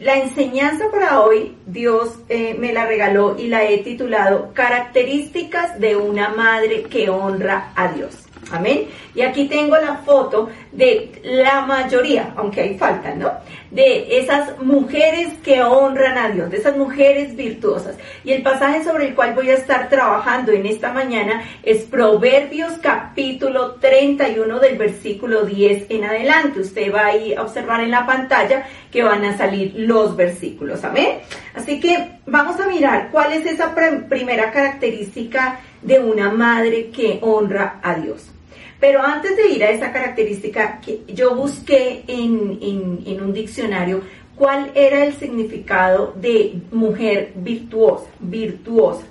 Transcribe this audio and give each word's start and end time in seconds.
La 0.00 0.16
enseñanza 0.16 0.90
para 0.90 1.20
hoy 1.20 1.56
Dios 1.66 2.20
eh, 2.30 2.56
me 2.58 2.72
la 2.72 2.86
regaló 2.86 3.36
y 3.38 3.48
la 3.48 3.64
he 3.64 3.78
titulado 3.78 4.50
Características 4.54 5.78
de 5.78 5.94
una 5.94 6.30
madre 6.30 6.84
que 6.84 7.10
honra 7.10 7.70
a 7.76 7.92
Dios. 7.92 8.16
Amén. 8.50 8.86
Y 9.14 9.20
aquí 9.20 9.46
tengo 9.46 9.76
la 9.76 9.98
foto 9.98 10.48
de 10.72 11.10
la 11.24 11.62
mayoría, 11.62 12.32
aunque 12.36 12.60
hay 12.60 12.78
falta, 12.78 13.14
¿no? 13.14 13.32
De 13.70 14.18
esas 14.18 14.60
mujeres 14.62 15.28
que 15.42 15.62
honran 15.62 16.16
a 16.16 16.28
Dios, 16.28 16.50
de 16.50 16.58
esas 16.58 16.76
mujeres 16.76 17.34
virtuosas. 17.34 17.96
Y 18.24 18.32
el 18.32 18.42
pasaje 18.42 18.84
sobre 18.84 19.08
el 19.08 19.14
cual 19.14 19.34
voy 19.34 19.50
a 19.50 19.54
estar 19.54 19.88
trabajando 19.88 20.52
en 20.52 20.66
esta 20.66 20.92
mañana 20.92 21.42
es 21.62 21.82
Proverbios 21.84 22.74
capítulo 22.80 23.74
31 23.74 24.60
del 24.60 24.78
versículo 24.78 25.44
10 25.44 25.86
en 25.90 26.04
adelante. 26.04 26.60
Usted 26.60 26.92
va 26.92 27.08
a 27.08 27.42
observar 27.42 27.80
en 27.80 27.90
la 27.90 28.06
pantalla 28.06 28.66
que 28.92 29.02
van 29.02 29.24
a 29.24 29.36
salir 29.36 29.74
los 29.76 30.16
versículos. 30.16 30.84
Amén. 30.84 31.18
Así 31.54 31.80
que 31.80 32.18
vamos 32.26 32.60
a 32.60 32.68
mirar 32.68 33.08
cuál 33.10 33.32
es 33.32 33.46
esa 33.46 33.74
primera 33.74 34.52
característica 34.52 35.60
de 35.82 35.98
una 35.98 36.30
madre 36.30 36.90
que 36.90 37.18
honra 37.22 37.80
a 37.82 37.94
Dios. 37.94 38.30
Pero 38.80 39.02
antes 39.02 39.36
de 39.36 39.48
ir 39.50 39.62
a 39.62 39.70
esa 39.70 39.92
característica, 39.92 40.80
yo 41.06 41.34
busqué 41.34 42.02
en, 42.08 43.20
un 43.22 43.32
diccionario 43.32 44.00
cuál 44.34 44.70
era 44.74 45.04
el 45.04 45.12
significado 45.12 46.14
de 46.16 46.54
mujer 46.72 47.32
virtuosa, 47.36 48.06
virtuosa. 48.20 49.02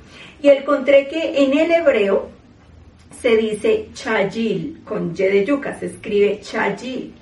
Y 0.42 0.50
encontré 0.50 1.08
que 1.08 1.44
en 1.44 1.56
el 1.56 1.72
hebreo 1.72 2.30
se 3.22 3.38
dice 3.38 3.90
chayil, 3.94 4.82
con 4.84 5.14
Y 5.16 5.24
de 5.24 5.46
yuca, 5.46 5.78
se 5.78 5.86
escribe 5.86 6.40
chayil. 6.42 7.14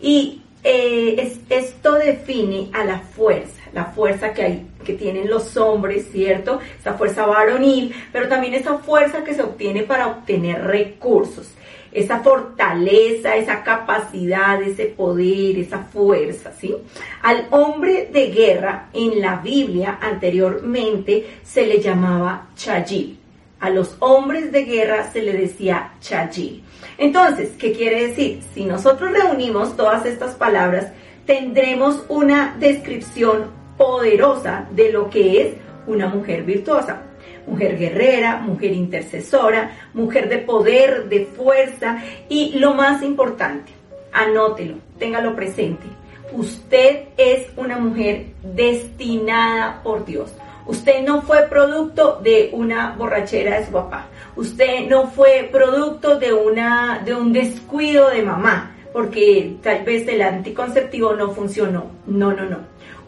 Y 0.00 0.42
eh, 0.62 1.40
esto 1.48 1.94
define 1.94 2.68
a 2.72 2.84
la 2.84 3.00
fuerza, 3.00 3.62
la 3.72 3.86
fuerza 3.86 4.32
que 4.32 4.42
hay, 4.42 4.66
que 4.84 4.92
tienen 4.92 5.28
los 5.28 5.56
hombres, 5.56 6.06
¿cierto? 6.12 6.60
Esa 6.78 6.94
fuerza 6.94 7.26
varonil, 7.26 7.92
pero 8.12 8.28
también 8.28 8.54
esa 8.54 8.78
fuerza 8.78 9.24
que 9.24 9.34
se 9.34 9.42
obtiene 9.42 9.82
para 9.82 10.06
obtener 10.06 10.62
recursos 10.62 11.55
esa 11.96 12.20
fortaleza, 12.20 13.36
esa 13.36 13.62
capacidad, 13.62 14.60
ese 14.62 14.84
poder, 14.84 15.58
esa 15.58 15.78
fuerza, 15.78 16.52
¿sí? 16.60 16.76
Al 17.22 17.46
hombre 17.50 18.10
de 18.12 18.26
guerra 18.26 18.90
en 18.92 19.22
la 19.22 19.36
Biblia 19.36 19.98
anteriormente 20.02 21.38
se 21.42 21.66
le 21.66 21.80
llamaba 21.80 22.48
Chayil. 22.54 23.18
A 23.60 23.70
los 23.70 23.96
hombres 24.00 24.52
de 24.52 24.64
guerra 24.64 25.10
se 25.10 25.22
le 25.22 25.32
decía 25.32 25.92
Chayil. 26.00 26.62
Entonces, 26.98 27.52
¿qué 27.58 27.72
quiere 27.72 28.08
decir? 28.08 28.42
Si 28.52 28.66
nosotros 28.66 29.12
reunimos 29.12 29.74
todas 29.74 30.04
estas 30.04 30.34
palabras, 30.34 30.88
tendremos 31.24 32.04
una 32.10 32.54
descripción 32.60 33.46
poderosa 33.78 34.66
de 34.70 34.92
lo 34.92 35.08
que 35.08 35.40
es 35.40 35.54
una 35.86 36.08
mujer 36.08 36.42
virtuosa 36.42 37.00
mujer 37.46 37.78
guerrera, 37.78 38.38
mujer 38.38 38.72
intercesora, 38.72 39.72
mujer 39.94 40.28
de 40.28 40.38
poder, 40.38 41.08
de 41.08 41.26
fuerza 41.26 42.02
y 42.28 42.58
lo 42.58 42.74
más 42.74 43.02
importante, 43.02 43.72
anótelo, 44.12 44.76
téngalo 44.98 45.34
presente. 45.34 45.86
Usted 46.32 47.04
es 47.16 47.46
una 47.56 47.78
mujer 47.78 48.26
destinada 48.42 49.80
por 49.82 50.04
Dios. 50.04 50.32
Usted 50.66 51.04
no 51.04 51.22
fue 51.22 51.42
producto 51.48 52.18
de 52.22 52.50
una 52.52 52.92
borrachera 52.98 53.60
de 53.60 53.66
su 53.66 53.72
papá. 53.72 54.06
Usted 54.34 54.88
no 54.88 55.06
fue 55.06 55.48
producto 55.52 56.18
de 56.18 56.32
una 56.32 57.00
de 57.04 57.14
un 57.14 57.32
descuido 57.32 58.10
de 58.10 58.22
mamá, 58.22 58.74
porque 58.92 59.56
tal 59.62 59.84
vez 59.84 60.08
el 60.08 60.22
anticonceptivo 60.22 61.14
no 61.14 61.30
funcionó. 61.30 61.86
No, 62.06 62.32
no, 62.32 62.46
no. 62.46 62.58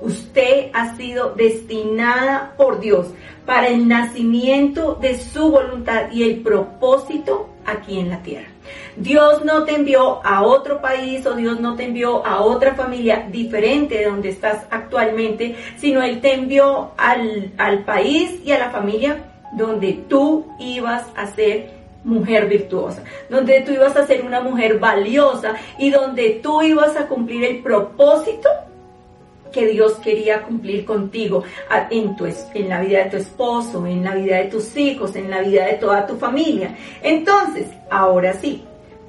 Usted 0.00 0.70
ha 0.74 0.96
sido 0.96 1.34
destinada 1.34 2.54
por 2.56 2.80
Dios 2.80 3.08
para 3.44 3.68
el 3.68 3.88
nacimiento 3.88 4.94
de 5.00 5.18
su 5.18 5.50
voluntad 5.50 6.10
y 6.12 6.22
el 6.22 6.40
propósito 6.40 7.48
aquí 7.64 7.98
en 7.98 8.10
la 8.10 8.22
tierra. 8.22 8.48
Dios 8.96 9.44
no 9.44 9.64
te 9.64 9.74
envió 9.74 10.24
a 10.24 10.42
otro 10.42 10.80
país 10.80 11.24
o 11.26 11.34
Dios 11.34 11.60
no 11.60 11.74
te 11.74 11.84
envió 11.84 12.24
a 12.26 12.42
otra 12.42 12.74
familia 12.74 13.26
diferente 13.30 13.98
de 13.98 14.04
donde 14.06 14.28
estás 14.30 14.66
actualmente, 14.70 15.56
sino 15.76 16.02
Él 16.02 16.20
te 16.20 16.34
envió 16.34 16.92
al, 16.96 17.52
al 17.58 17.84
país 17.84 18.40
y 18.44 18.52
a 18.52 18.58
la 18.58 18.70
familia 18.70 19.24
donde 19.52 19.92
tú 20.08 20.46
ibas 20.58 21.06
a 21.16 21.26
ser 21.26 21.70
mujer 22.04 22.48
virtuosa, 22.48 23.02
donde 23.28 23.60
tú 23.62 23.72
ibas 23.72 23.96
a 23.96 24.06
ser 24.06 24.24
una 24.24 24.40
mujer 24.40 24.78
valiosa 24.78 25.54
y 25.78 25.90
donde 25.90 26.40
tú 26.42 26.62
ibas 26.62 26.96
a 26.96 27.06
cumplir 27.06 27.44
el 27.44 27.62
propósito 27.62 28.48
que 29.52 29.66
Dios 29.66 29.94
quería 29.94 30.42
cumplir 30.42 30.84
contigo 30.84 31.44
en, 31.90 32.16
tu, 32.16 32.26
en 32.26 32.68
la 32.68 32.80
vida 32.80 33.04
de 33.04 33.10
tu 33.10 33.16
esposo, 33.16 33.86
en 33.86 34.04
la 34.04 34.14
vida 34.14 34.36
de 34.36 34.44
tus 34.44 34.76
hijos, 34.76 35.16
en 35.16 35.30
la 35.30 35.40
vida 35.40 35.66
de 35.66 35.74
toda 35.74 36.06
tu 36.06 36.16
familia. 36.16 36.76
Entonces, 37.02 37.66
ahora 37.90 38.32
sí, 38.34 38.64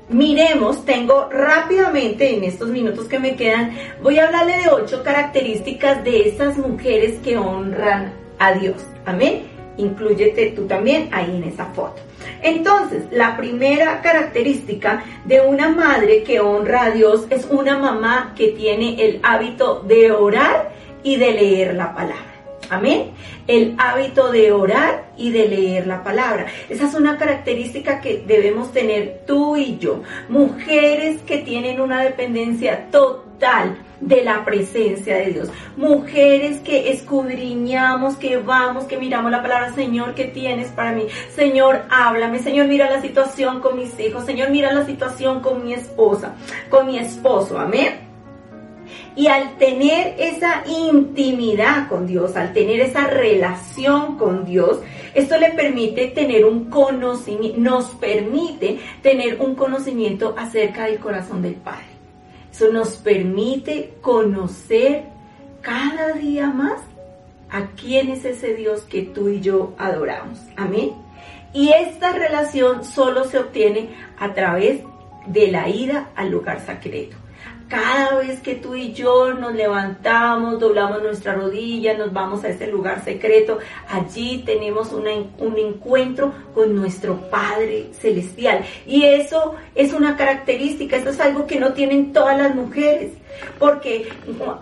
miremos, 0.10 0.86
tengo 0.86 1.30
rápidamente 1.30 2.36
en 2.36 2.44
estos 2.44 2.70
minutos 2.70 3.08
que 3.08 3.20
me 3.20 3.36
quedan, 3.36 3.76
voy 4.02 4.20
a 4.20 4.26
hablarle 4.26 4.58
de 4.58 4.70
ocho 4.70 5.04
características 5.04 6.04
de 6.04 6.30
esas 6.30 6.58
mujeres 6.58 7.20
que 7.20 7.38
honran 7.38 8.14
a 8.40 8.54
Dios. 8.54 8.78
Amén. 9.06 9.44
Incluyete 9.78 10.52
tú 10.52 10.66
también 10.66 11.10
ahí 11.12 11.38
en 11.38 11.44
esa 11.44 11.66
foto. 11.68 12.09
Entonces, 12.42 13.04
la 13.12 13.38
primera 13.38 14.02
característica 14.02 15.04
de 15.26 15.42
una 15.42 15.70
madre 15.70 16.24
que 16.24 16.40
honra 16.40 16.86
a 16.86 16.92
Dios 16.92 17.28
es 17.30 17.46
una 17.50 17.78
mamá 17.78 18.34
que 18.36 18.50
tiene 18.50 19.04
el 19.04 19.20
hábito 19.24 19.82
de 19.82 20.12
orar 20.12 20.72
y 21.04 21.18
de 21.18 21.32
leer 21.32 21.76
la 21.76 21.94
palabra. 21.94 22.26
Amén. 22.70 23.12
El 23.48 23.76
hábito 23.80 24.32
de 24.32 24.52
orar 24.52 25.12
y 25.18 25.32
de 25.32 25.48
leer 25.48 25.88
la 25.88 26.04
palabra. 26.04 26.46
Esa 26.70 26.86
es 26.86 26.94
una 26.94 27.18
característica 27.18 28.00
que 28.00 28.24
debemos 28.28 28.72
tener 28.72 29.22
tú 29.26 29.58
y 29.58 29.78
yo. 29.80 30.04
Mujeres 30.30 31.22
que 31.24 31.40
tienen 31.40 31.82
una 31.82 32.04
dependencia 32.04 32.90
total 32.92 33.78
de 34.02 34.24
la 34.24 34.46
presencia 34.46 35.18
de 35.18 35.32
Dios. 35.32 35.50
Mujeres 35.78 36.60
que 36.62 36.92
escudriñamos, 36.92 38.16
que 38.16 38.38
vamos, 38.38 38.86
que 38.86 38.98
miramos 38.98 39.32
la 39.32 39.42
palabra, 39.42 39.74
Señor, 39.74 40.16
¿qué 40.16 40.26
tienes 40.26 40.70
para 40.70 40.92
mí? 40.92 41.04
Señor, 41.36 41.84
háblame. 41.90 42.40
Señor, 42.40 42.68
mira 42.68 42.90
la 42.90 43.02
situación 43.02 43.59
con 43.59 43.78
mis 43.78 44.00
hijos. 44.00 44.26
Señor, 44.26 44.50
mira 44.50 44.72
la 44.74 44.86
situación 44.86 45.42
con 45.42 45.64
mi 45.64 45.74
esposa, 45.74 46.36
con 46.70 46.88
mi 46.88 46.98
esposo. 46.98 47.59
Amén. 47.59 48.09
Y 49.16 49.28
al 49.28 49.58
tener 49.58 50.16
esa 50.18 50.64
intimidad 50.66 51.90
con 51.90 52.08
Dios, 52.08 52.36
al 52.36 52.54
tener 52.54 52.80
esa 52.80 53.08
relación 53.08 54.18
con 54.18 54.46
Dios, 54.46 54.80
esto 55.14 55.38
le 55.38 55.52
permite 55.52 56.08
tener 56.08 56.46
un 56.46 56.70
conocimiento, 56.70 57.59
nos 57.59 57.86
permite 57.96 58.80
tener 59.02 59.42
un 59.42 59.56
conocimiento 59.56 60.36
acerca 60.38 60.86
del 60.86 61.00
corazón 61.00 61.42
del 61.42 61.56
Padre. 61.56 61.99
Eso 62.59 62.74
nos 62.74 62.97
permite 62.97 63.94
conocer 64.02 65.03
cada 65.62 66.12
día 66.12 66.47
más 66.47 66.81
a 67.50 67.68
quién 67.68 68.09
es 68.09 68.25
ese 68.25 68.53
Dios 68.53 68.81
que 68.81 69.03
tú 69.03 69.30
y 69.30 69.40
yo 69.40 69.74
adoramos. 69.78 70.42
Amén. 70.58 70.92
Y 71.53 71.70
esta 71.70 72.12
relación 72.12 72.84
solo 72.84 73.24
se 73.24 73.40
obtiene 73.40 73.92
a 74.20 74.34
través 74.34 74.81
de 75.28 75.47
la 75.47 75.70
ida 75.70 76.09
al 76.18 76.31
lugar 76.31 76.59
secreto. 76.66 77.16
Cada 77.69 78.16
vez 78.16 78.40
que 78.41 78.56
tú 78.56 78.74
y 78.74 78.94
yo 78.94 79.31
nos 79.35 79.53
levantamos, 79.53 80.59
doblamos 80.59 81.03
nuestra 81.03 81.35
rodilla, 81.35 81.96
nos 81.96 82.12
vamos 82.12 82.44
a 82.44 82.50
ese 82.50 82.66
lugar 82.66 83.03
secreto, 83.03 83.59
allí 83.88 84.41
tenemos 84.44 84.91
un 84.91 85.57
encuentro 85.57 86.34
con 86.56 86.75
nuestro 86.75 87.29
Padre 87.29 87.91
Celestial. 87.94 88.66
Y 88.88 89.03
eso 89.03 89.53
es 89.75 89.94
una 89.94 90.18
característica, 90.18 90.97
eso 90.97 91.12
es 91.12 91.19
algo 91.19 91.46
que 91.46 91.59
no 91.59 91.74
tienen 91.74 92.12
todas 92.12 92.38
las 92.40 92.56
mujeres. 92.56 93.12
Porque 93.57 94.09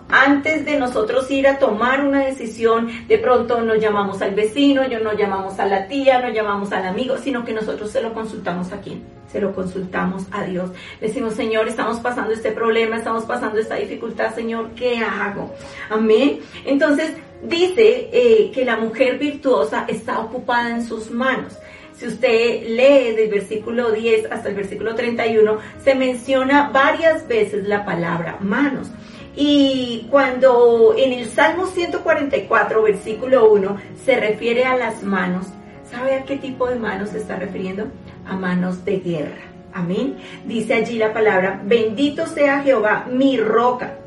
antes 0.09 0.65
de 0.65 0.77
nosotros 0.77 1.29
ir 1.31 1.47
a 1.47 1.59
tomar 1.59 2.05
una 2.05 2.25
decisión, 2.25 3.07
de 3.07 3.17
pronto 3.17 3.61
nos 3.61 3.79
llamamos 3.79 4.21
al 4.21 4.35
vecino, 4.35 4.87
yo 4.87 4.99
nos 4.99 5.17
llamamos 5.17 5.59
a 5.59 5.65
la 5.65 5.87
tía, 5.87 6.19
nos 6.21 6.33
llamamos 6.33 6.71
al 6.71 6.85
amigo, 6.85 7.17
sino 7.17 7.43
que 7.43 7.53
nosotros 7.53 7.91
se 7.91 8.01
lo 8.01 8.13
consultamos 8.13 8.71
a 8.71 8.81
quién? 8.81 9.03
Se 9.31 9.41
lo 9.41 9.53
consultamos 9.53 10.23
a 10.31 10.43
Dios. 10.43 10.71
decimos, 11.01 11.33
Señor, 11.33 11.67
estamos 11.67 11.99
pasando 11.99 12.33
este 12.33 12.51
problema, 12.51 12.97
estamos 12.97 13.25
pasando 13.25 13.59
esta 13.59 13.75
dificultad, 13.75 14.33
Señor, 14.33 14.69
¿qué 14.75 14.99
hago? 14.99 15.53
Amén. 15.89 16.39
Entonces, 16.65 17.11
dice 17.43 18.09
eh, 18.11 18.51
que 18.53 18.65
la 18.65 18.77
mujer 18.77 19.17
virtuosa 19.17 19.85
está 19.87 20.19
ocupada 20.19 20.71
en 20.71 20.85
sus 20.85 21.11
manos. 21.11 21.53
Si 21.97 22.05
usted 22.05 22.67
lee 22.67 23.15
del 23.15 23.29
versículo 23.29 23.91
10 23.91 24.31
hasta 24.31 24.49
el 24.49 24.55
versículo 24.55 24.93
31, 24.93 25.57
se 25.83 25.95
menciona 25.95 26.69
varias 26.69 27.27
veces 27.27 27.67
la 27.67 27.85
palabra 27.85 28.37
manos. 28.39 28.91
Y 29.35 30.07
cuando 30.09 30.95
en 30.97 31.13
el 31.13 31.27
Salmo 31.27 31.65
144, 31.65 32.81
versículo 32.83 33.51
1, 33.51 33.77
se 34.05 34.19
refiere 34.19 34.65
a 34.65 34.77
las 34.77 35.03
manos, 35.03 35.47
¿sabe 35.89 36.15
a 36.15 36.23
qué 36.23 36.37
tipo 36.37 36.67
de 36.67 36.75
manos 36.75 37.09
se 37.09 37.17
está 37.17 37.35
refiriendo? 37.35 37.87
A 38.27 38.35
manos 38.35 38.85
de 38.85 38.99
guerra. 38.99 39.41
Amén. 39.73 40.17
Dice 40.45 40.73
allí 40.73 40.97
la 40.97 41.13
palabra, 41.13 41.61
bendito 41.63 42.25
sea 42.25 42.61
Jehová, 42.61 43.07
mi 43.11 43.37
roca, 43.37 43.97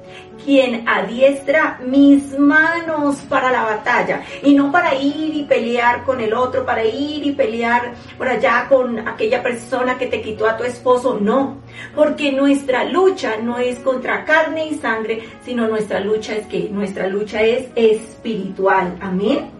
quien 0.44 0.88
adiestra 0.88 1.78
mis 1.84 2.38
manos 2.38 3.16
para 3.28 3.50
la 3.50 3.62
batalla 3.62 4.22
y 4.42 4.54
no 4.54 4.70
para 4.72 4.94
ir 4.94 5.34
y 5.34 5.44
pelear 5.44 6.04
con 6.04 6.20
el 6.20 6.34
otro, 6.34 6.64
para 6.64 6.84
ir 6.84 7.26
y 7.26 7.32
pelear 7.32 7.92
por 8.16 8.28
allá 8.28 8.66
con 8.68 9.06
aquella 9.08 9.42
persona 9.42 9.98
que 9.98 10.06
te 10.06 10.22
quitó 10.22 10.48
a 10.48 10.56
tu 10.56 10.64
esposo, 10.64 11.18
no, 11.20 11.58
porque 11.94 12.32
nuestra 12.32 12.84
lucha 12.84 13.36
no 13.42 13.58
es 13.58 13.78
contra 13.80 14.24
carne 14.24 14.68
y 14.68 14.74
sangre, 14.74 15.22
sino 15.44 15.68
nuestra 15.68 16.00
lucha 16.00 16.34
es 16.34 16.46
que 16.46 16.68
nuestra 16.70 17.06
lucha 17.06 17.42
es 17.42 17.68
espiritual, 17.74 18.96
amén. 19.00 19.50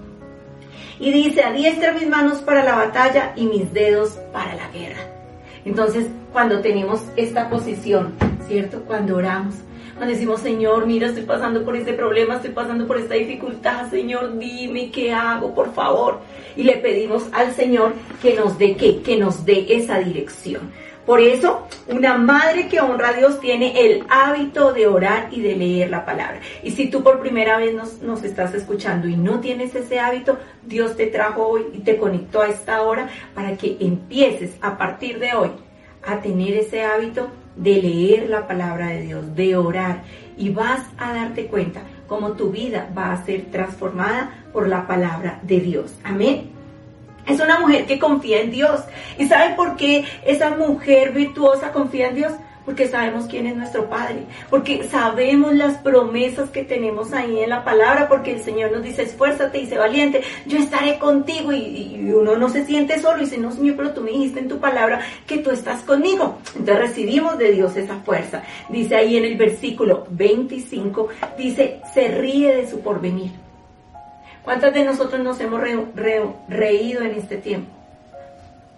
Y 0.99 1.13
dice, 1.13 1.43
adiestra 1.43 1.93
mis 1.93 2.07
manos 2.07 2.39
para 2.39 2.63
la 2.63 2.75
batalla 2.75 3.33
y 3.35 3.47
mis 3.47 3.73
dedos 3.73 4.19
para 4.33 4.55
la 4.55 4.69
guerra. 4.69 5.01
Entonces, 5.65 6.07
cuando 6.33 6.61
tenemos 6.61 7.03
esta 7.17 7.49
posición, 7.49 8.15
¿cierto? 8.47 8.83
Cuando 8.87 9.17
oramos, 9.17 9.55
cuando 10.01 10.15
decimos, 10.15 10.41
Señor, 10.41 10.87
mira, 10.87 11.09
estoy 11.09 11.25
pasando 11.25 11.63
por 11.63 11.77
este 11.77 11.93
problema, 11.93 12.37
estoy 12.37 12.53
pasando 12.53 12.87
por 12.87 12.97
esta 12.97 13.17
dificultad, 13.17 13.91
Señor, 13.91 14.39
dime 14.39 14.91
qué 14.91 15.13
hago, 15.13 15.55
por 15.55 15.75
favor. 15.75 16.21
Y 16.57 16.63
le 16.63 16.79
pedimos 16.79 17.25
al 17.33 17.55
Señor 17.55 17.93
que 18.23 18.33
nos 18.33 18.57
dé 18.57 18.77
qué, 18.77 19.03
que 19.03 19.19
nos 19.19 19.45
dé 19.45 19.67
esa 19.69 19.99
dirección. 19.99 20.73
Por 21.05 21.21
eso, 21.21 21.67
una 21.87 22.17
madre 22.17 22.67
que 22.67 22.81
honra 22.81 23.11
a 23.11 23.13
Dios 23.13 23.41
tiene 23.41 23.79
el 23.79 24.05
hábito 24.09 24.73
de 24.73 24.87
orar 24.87 25.29
y 25.33 25.43
de 25.43 25.55
leer 25.55 25.91
la 25.91 26.07
palabra. 26.07 26.41
Y 26.63 26.71
si 26.71 26.89
tú 26.89 27.03
por 27.03 27.21
primera 27.21 27.59
vez 27.59 27.75
nos, 27.75 28.01
nos, 28.01 28.25
estás 28.25 28.55
escuchando 28.55 29.07
y 29.07 29.17
no 29.17 29.41
tienes 29.41 29.75
ese 29.75 30.01
hábito, 30.01 30.39
Dios 30.65 30.97
te 30.97 31.09
trajo 31.09 31.47
hoy 31.47 31.67
y 31.75 31.81
te 31.81 31.99
conectó 31.99 32.41
a 32.41 32.49
esta 32.49 32.81
hora 32.81 33.11
para 33.35 33.55
que 33.59 33.77
empieces 33.81 34.53
a 34.63 34.79
partir 34.79 35.19
de 35.19 35.35
hoy 35.35 35.51
a 36.03 36.23
tener 36.23 36.55
ese 36.55 36.85
hábito 36.85 37.29
de 37.61 37.83
leer 37.83 38.29
la 38.29 38.47
palabra 38.47 38.89
de 38.89 39.03
Dios, 39.03 39.37
de 39.37 39.57
orar, 39.57 40.03
y 40.37 40.51
vas 40.51 40.81
a 40.99 41.13
darte 41.13 41.47
cuenta 41.47 41.83
cómo 42.07 42.33
tu 42.33 42.51
vida 42.51 42.89
va 42.97 43.13
a 43.13 43.25
ser 43.25 43.47
transformada 43.53 44.31
por 44.53 44.67
la 44.67 44.87
palabra 44.87 45.39
de 45.43 45.61
Dios. 45.61 45.95
Amén. 46.03 46.51
Es 47.27 47.39
una 47.41 47.61
mujer 47.61 47.87
que 47.87 47.99
confía 47.99 48.41
en 48.41 48.51
Dios. 48.51 48.81
¿Y 49.19 49.27
sabe 49.27 49.55
por 49.55 49.77
qué 49.77 50.05
esa 50.27 50.57
mujer 50.57 51.13
virtuosa 51.13 51.71
confía 51.73 52.09
en 52.09 52.15
Dios? 52.17 52.33
Porque 52.71 52.87
sabemos 52.87 53.27
quién 53.27 53.49
es 53.49 53.57
nuestro 53.57 53.91
Padre, 53.91 54.27
porque 54.49 54.85
sabemos 54.85 55.57
las 55.57 55.79
promesas 55.79 56.51
que 56.51 56.63
tenemos 56.63 57.13
ahí 57.13 57.41
en 57.41 57.51
la 57.51 57.65
palabra, 57.65 58.09
porque 58.09 58.35
el 58.35 58.43
Señor 58.45 58.71
nos 58.71 58.85
dice, 58.85 59.03
esfuérzate 59.03 59.59
y 59.59 59.67
sé 59.67 59.77
valiente, 59.77 60.23
yo 60.47 60.57
estaré 60.57 60.97
contigo 61.01 61.53
y, 61.53 62.13
uno 62.15 62.37
no 62.37 62.49
se 62.49 62.65
siente 62.65 63.01
solo 63.01 63.19
y 63.19 63.25
dice, 63.25 63.39
no 63.39 63.51
Señor, 63.51 63.75
pero 63.75 63.91
tú 63.91 64.03
me 64.03 64.13
dijiste 64.13 64.39
en 64.39 64.47
tu 64.47 64.61
palabra 64.61 65.01
que 65.27 65.39
tú 65.39 65.51
estás 65.51 65.83
conmigo. 65.83 66.39
Entonces 66.55 66.79
recibimos 66.79 67.39
de 67.39 67.51
Dios 67.51 67.77
esa 67.77 67.97
fuerza. 67.97 68.45
Dice 68.69 68.95
ahí 68.95 69.17
en 69.17 69.25
el 69.25 69.37
versículo 69.37 70.07
25, 70.11 71.09
dice, 71.37 71.81
se 71.93 72.07
ríe 72.07 72.55
de 72.55 72.71
su 72.71 72.83
porvenir. 72.83 73.33
¿Cuántas 74.45 74.73
de 74.73 74.85
nosotros 74.85 75.21
nos 75.25 75.41
hemos 75.41 75.61
reído 76.49 77.03
en 77.03 77.17
este 77.17 77.37
tiempo? 77.37 77.80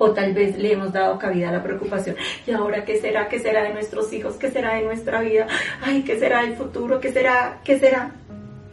O 0.02 0.10
tal 0.10 0.32
vez 0.32 0.58
le 0.58 0.72
hemos 0.72 0.92
dado 0.92 1.16
cabida 1.16 1.50
a 1.50 1.52
la 1.52 1.62
preocupación. 1.62 2.16
¿Y 2.44 2.50
ahora 2.50 2.84
qué 2.84 3.00
será? 3.00 3.28
¿Qué 3.28 3.38
será 3.38 3.62
de 3.62 3.72
nuestros 3.72 4.12
hijos? 4.12 4.34
¿Qué 4.34 4.50
será 4.50 4.74
de 4.74 4.82
nuestra 4.82 5.20
vida? 5.20 5.46
Ay, 5.80 6.02
¿qué 6.02 6.18
será 6.18 6.42
del 6.42 6.56
futuro? 6.56 6.98
¿Qué 6.98 7.12
será? 7.12 7.60
¿Qué 7.62 7.78
será? 7.78 8.10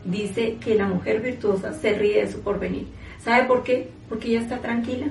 Dice 0.03 0.57
que 0.59 0.73
la 0.73 0.87
mujer 0.87 1.21
virtuosa 1.21 1.71
se 1.73 1.93
ríe 1.93 2.25
de 2.25 2.31
su 2.31 2.41
porvenir. 2.41 2.87
¿Sabe 3.23 3.45
por 3.45 3.61
qué? 3.61 3.89
Porque 4.09 4.29
ella 4.29 4.41
está 4.41 4.57
tranquila. 4.57 5.05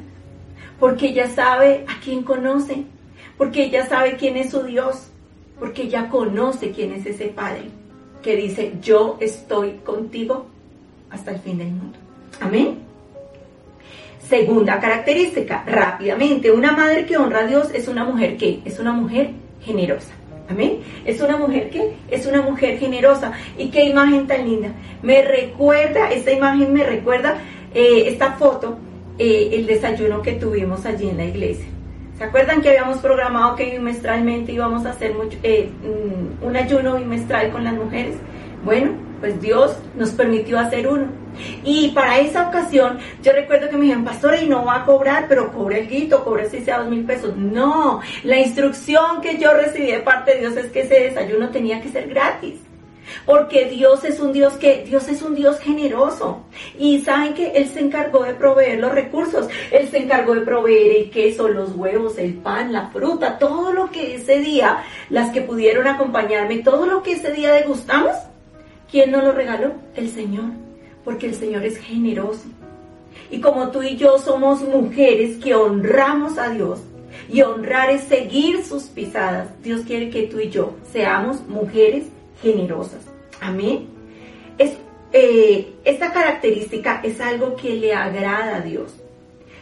Porque 0.81 1.11
ella 1.11 1.29
sabe 1.29 1.85
a 1.87 2.00
quién 2.03 2.25
conoce. 2.25 2.82
Porque 3.37 3.67
ella 3.67 3.87
sabe 3.87 4.17
quién 4.17 4.37
es 4.37 4.50
su 4.50 4.65
Dios. 4.65 5.11
Porque 5.61 5.82
ella 5.82 6.09
conoce 6.09 6.73
quién 6.73 6.94
es 6.94 7.06
ese 7.06 7.29
Padre 7.29 7.70
que 8.25 8.35
dice, 8.35 8.73
yo 8.82 9.17
estoy 9.20 9.75
contigo 9.85 10.47
hasta 11.11 11.31
el 11.31 11.38
fin 11.38 11.59
del 11.59 11.69
mundo. 11.69 11.97
Amén. 12.41 12.88
Segunda 14.29 14.79
característica, 14.79 15.65
rápidamente, 15.67 16.51
una 16.51 16.73
madre 16.73 17.07
que 17.07 17.17
honra 17.17 17.41
a 17.41 17.47
Dios 17.47 17.71
es 17.73 17.89
una 17.89 18.05
mujer 18.05 18.37
que 18.37 18.61
es 18.67 18.79
una 18.79 18.93
mujer 18.93 19.31
generosa. 19.63 20.13
Amén. 20.51 20.81
Es 21.07 21.23
una 21.23 21.39
mujer 21.39 21.71
que 21.71 21.95
es 22.11 22.27
una 22.27 22.43
mujer 22.43 22.79
generosa. 22.79 23.33
Y 23.57 23.71
qué 23.71 23.85
imagen 23.85 24.27
tan 24.27 24.47
linda. 24.47 24.69
Me 25.03 25.23
recuerda, 25.23 26.11
esta 26.11 26.31
imagen 26.31 26.75
me 26.75 26.85
recuerda 26.85 27.39
eh, 27.73 28.05
esta 28.07 28.33
foto, 28.33 28.79
eh, 29.19 29.49
el 29.53 29.67
desayuno 29.67 30.21
que 30.21 30.33
tuvimos 30.33 30.85
allí 30.85 31.09
en 31.09 31.17
la 31.17 31.25
iglesia. 31.25 31.67
¿Se 32.19 32.25
acuerdan 32.25 32.61
que 32.61 32.69
habíamos 32.69 32.99
programado 32.99 33.57
que 33.57 33.71
bimestralmente 33.71 34.53
íbamos 34.53 34.85
a 34.85 34.91
hacer 34.91 35.15
eh, 35.43 35.71
mm, 35.83 36.45
un 36.45 36.57
ayuno 36.57 36.97
bimestral 36.97 37.51
con 37.51 37.65
las 37.65 37.75
mujeres? 37.75 38.17
Bueno, 38.63 39.07
pues 39.20 39.41
Dios 39.41 39.76
nos 39.97 40.11
permitió 40.11 40.59
hacer 40.59 40.88
uno. 40.88 41.06
Y 41.65 41.88
para 41.88 42.19
esa 42.19 42.49
ocasión, 42.49 42.99
yo 43.23 43.32
recuerdo 43.32 43.69
que 43.69 43.76
me 43.76 43.82
dijeron, 43.82 44.05
pastora, 44.05 44.41
y 44.41 44.49
no 44.49 44.65
va 44.65 44.76
a 44.76 44.85
cobrar, 44.85 45.26
pero 45.29 45.53
cobre 45.53 45.81
el 45.81 45.88
guito, 45.88 46.25
cobre 46.25 46.49
si 46.49 46.65
sea 46.65 46.81
dos 46.81 46.88
mil 46.88 47.05
pesos. 47.05 47.37
No, 47.37 48.00
la 48.25 48.38
instrucción 48.38 49.20
que 49.20 49.38
yo 49.38 49.53
recibí 49.53 49.91
de 49.91 50.00
parte 50.00 50.35
de 50.35 50.41
Dios 50.41 50.56
es 50.56 50.70
que 50.70 50.81
ese 50.81 51.00
desayuno 51.00 51.50
tenía 51.50 51.81
que 51.81 51.91
ser 51.91 52.09
gratis. 52.09 52.61
Porque 53.25 53.65
Dios 53.67 54.05
es 54.05 54.20
un 54.20 54.32
Dios 54.32 54.55
que, 54.55 54.85
Dios 54.85 55.09
es 55.09 55.23
un 55.23 55.35
Dios 55.35 55.59
generoso. 55.61 56.44
Y 56.79 57.00
saben 57.00 57.32
que 57.32 57.53
Él 57.53 57.67
se 57.69 57.81
encargó 57.81 58.23
de 58.23 58.35
proveer 58.35 58.81
los 58.81 58.93
recursos. 58.93 59.49
Él 59.70 59.88
se 59.88 59.99
encargó 59.99 60.35
de 60.35 60.43
proveer 60.43 60.97
el 60.97 61.11
queso, 61.11 61.49
los 61.49 61.75
huevos, 61.75 62.19
el 62.19 62.35
pan, 62.35 62.73
la 62.73 62.88
fruta, 62.88 63.38
todo 63.38 63.73
lo 63.73 63.91
que 63.91 64.17
ese 64.17 64.41
día, 64.41 64.85
las 65.09 65.31
que 65.31 65.41
pudieron 65.41 65.87
acompañarme, 65.87 66.59
todo 66.59 66.85
lo 66.85 67.03
que 67.03 67.12
ese 67.12 67.32
día 67.32 67.53
degustamos, 67.53 68.15
¿quién 68.90 69.11
nos 69.11 69.25
lo 69.25 69.32
regaló? 69.32 69.73
El 69.94 70.11
Señor 70.11 70.50
porque 71.08 71.26
el 71.26 71.35
Señor 71.35 71.64
es 71.64 71.79
generoso. 71.79 72.49
Y 73.31 73.40
como 73.40 73.70
tú 73.70 73.82
y 73.82 73.96
yo 73.96 74.19
somos 74.19 74.61
mujeres 74.61 75.38
que 75.38 75.55
honramos 75.55 76.37
a 76.37 76.50
Dios, 76.50 76.81
y 77.31 77.40
honrar 77.40 77.88
es 77.88 78.02
seguir 78.02 78.62
sus 78.62 78.82
pisadas, 78.85 79.49
Dios 79.62 79.81
quiere 79.87 80.11
que 80.11 80.25
tú 80.25 80.38
y 80.38 80.50
yo 80.50 80.75
seamos 80.93 81.40
mujeres 81.49 82.05
generosas. 82.43 83.00
Amén. 83.40 83.87
Es, 84.58 84.76
eh, 85.14 85.73
esta 85.87 86.12
característica 86.12 87.00
es 87.02 87.23
algo 87.23 87.56
que 87.56 87.75
le 87.75 87.94
agrada 87.94 88.56
a 88.56 88.61
Dios. 88.61 88.93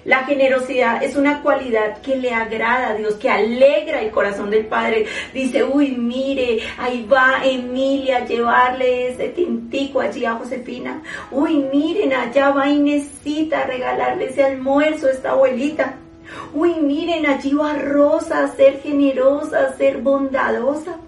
La 0.07 0.25
generosidad 0.25 1.03
es 1.03 1.17
una 1.17 1.43
cualidad 1.43 2.01
que 2.01 2.15
le 2.15 2.33
agrada 2.33 2.91
a 2.91 2.95
Dios, 2.95 3.15
que 3.15 3.29
alegra 3.29 4.01
el 4.01 4.13
corazón 4.13 4.51
del 4.51 4.67
Padre. 4.67 5.07
Dice, 5.35 5.65
uy, 5.65 5.97
mire, 5.97 6.61
ahí 6.79 7.05
va 7.13 7.45
Emilia 7.45 8.19
a 8.19 8.25
llevarle 8.25 9.09
ese 9.09 9.31
tintico 9.31 9.99
allí 9.99 10.25
a 10.25 10.35
Josefina. 10.35 11.03
Uy, 11.33 11.57
miren, 11.73 12.13
allá 12.13 12.51
va 12.51 12.69
Inesita 12.69 13.63
a 13.63 13.67
regalarle 13.67 14.27
ese 14.27 14.45
almuerzo 14.45 15.09
a 15.09 15.11
esta 15.11 15.31
abuelita. 15.33 15.97
Uy, 16.55 16.75
miren, 16.75 17.27
allí 17.27 17.53
va 17.53 17.73
Rosa 17.73 18.45
a 18.45 18.49
ser 18.55 18.81
generosa, 18.83 19.67
a 19.67 19.73
ser 19.73 19.99
bondadosa. 19.99 20.99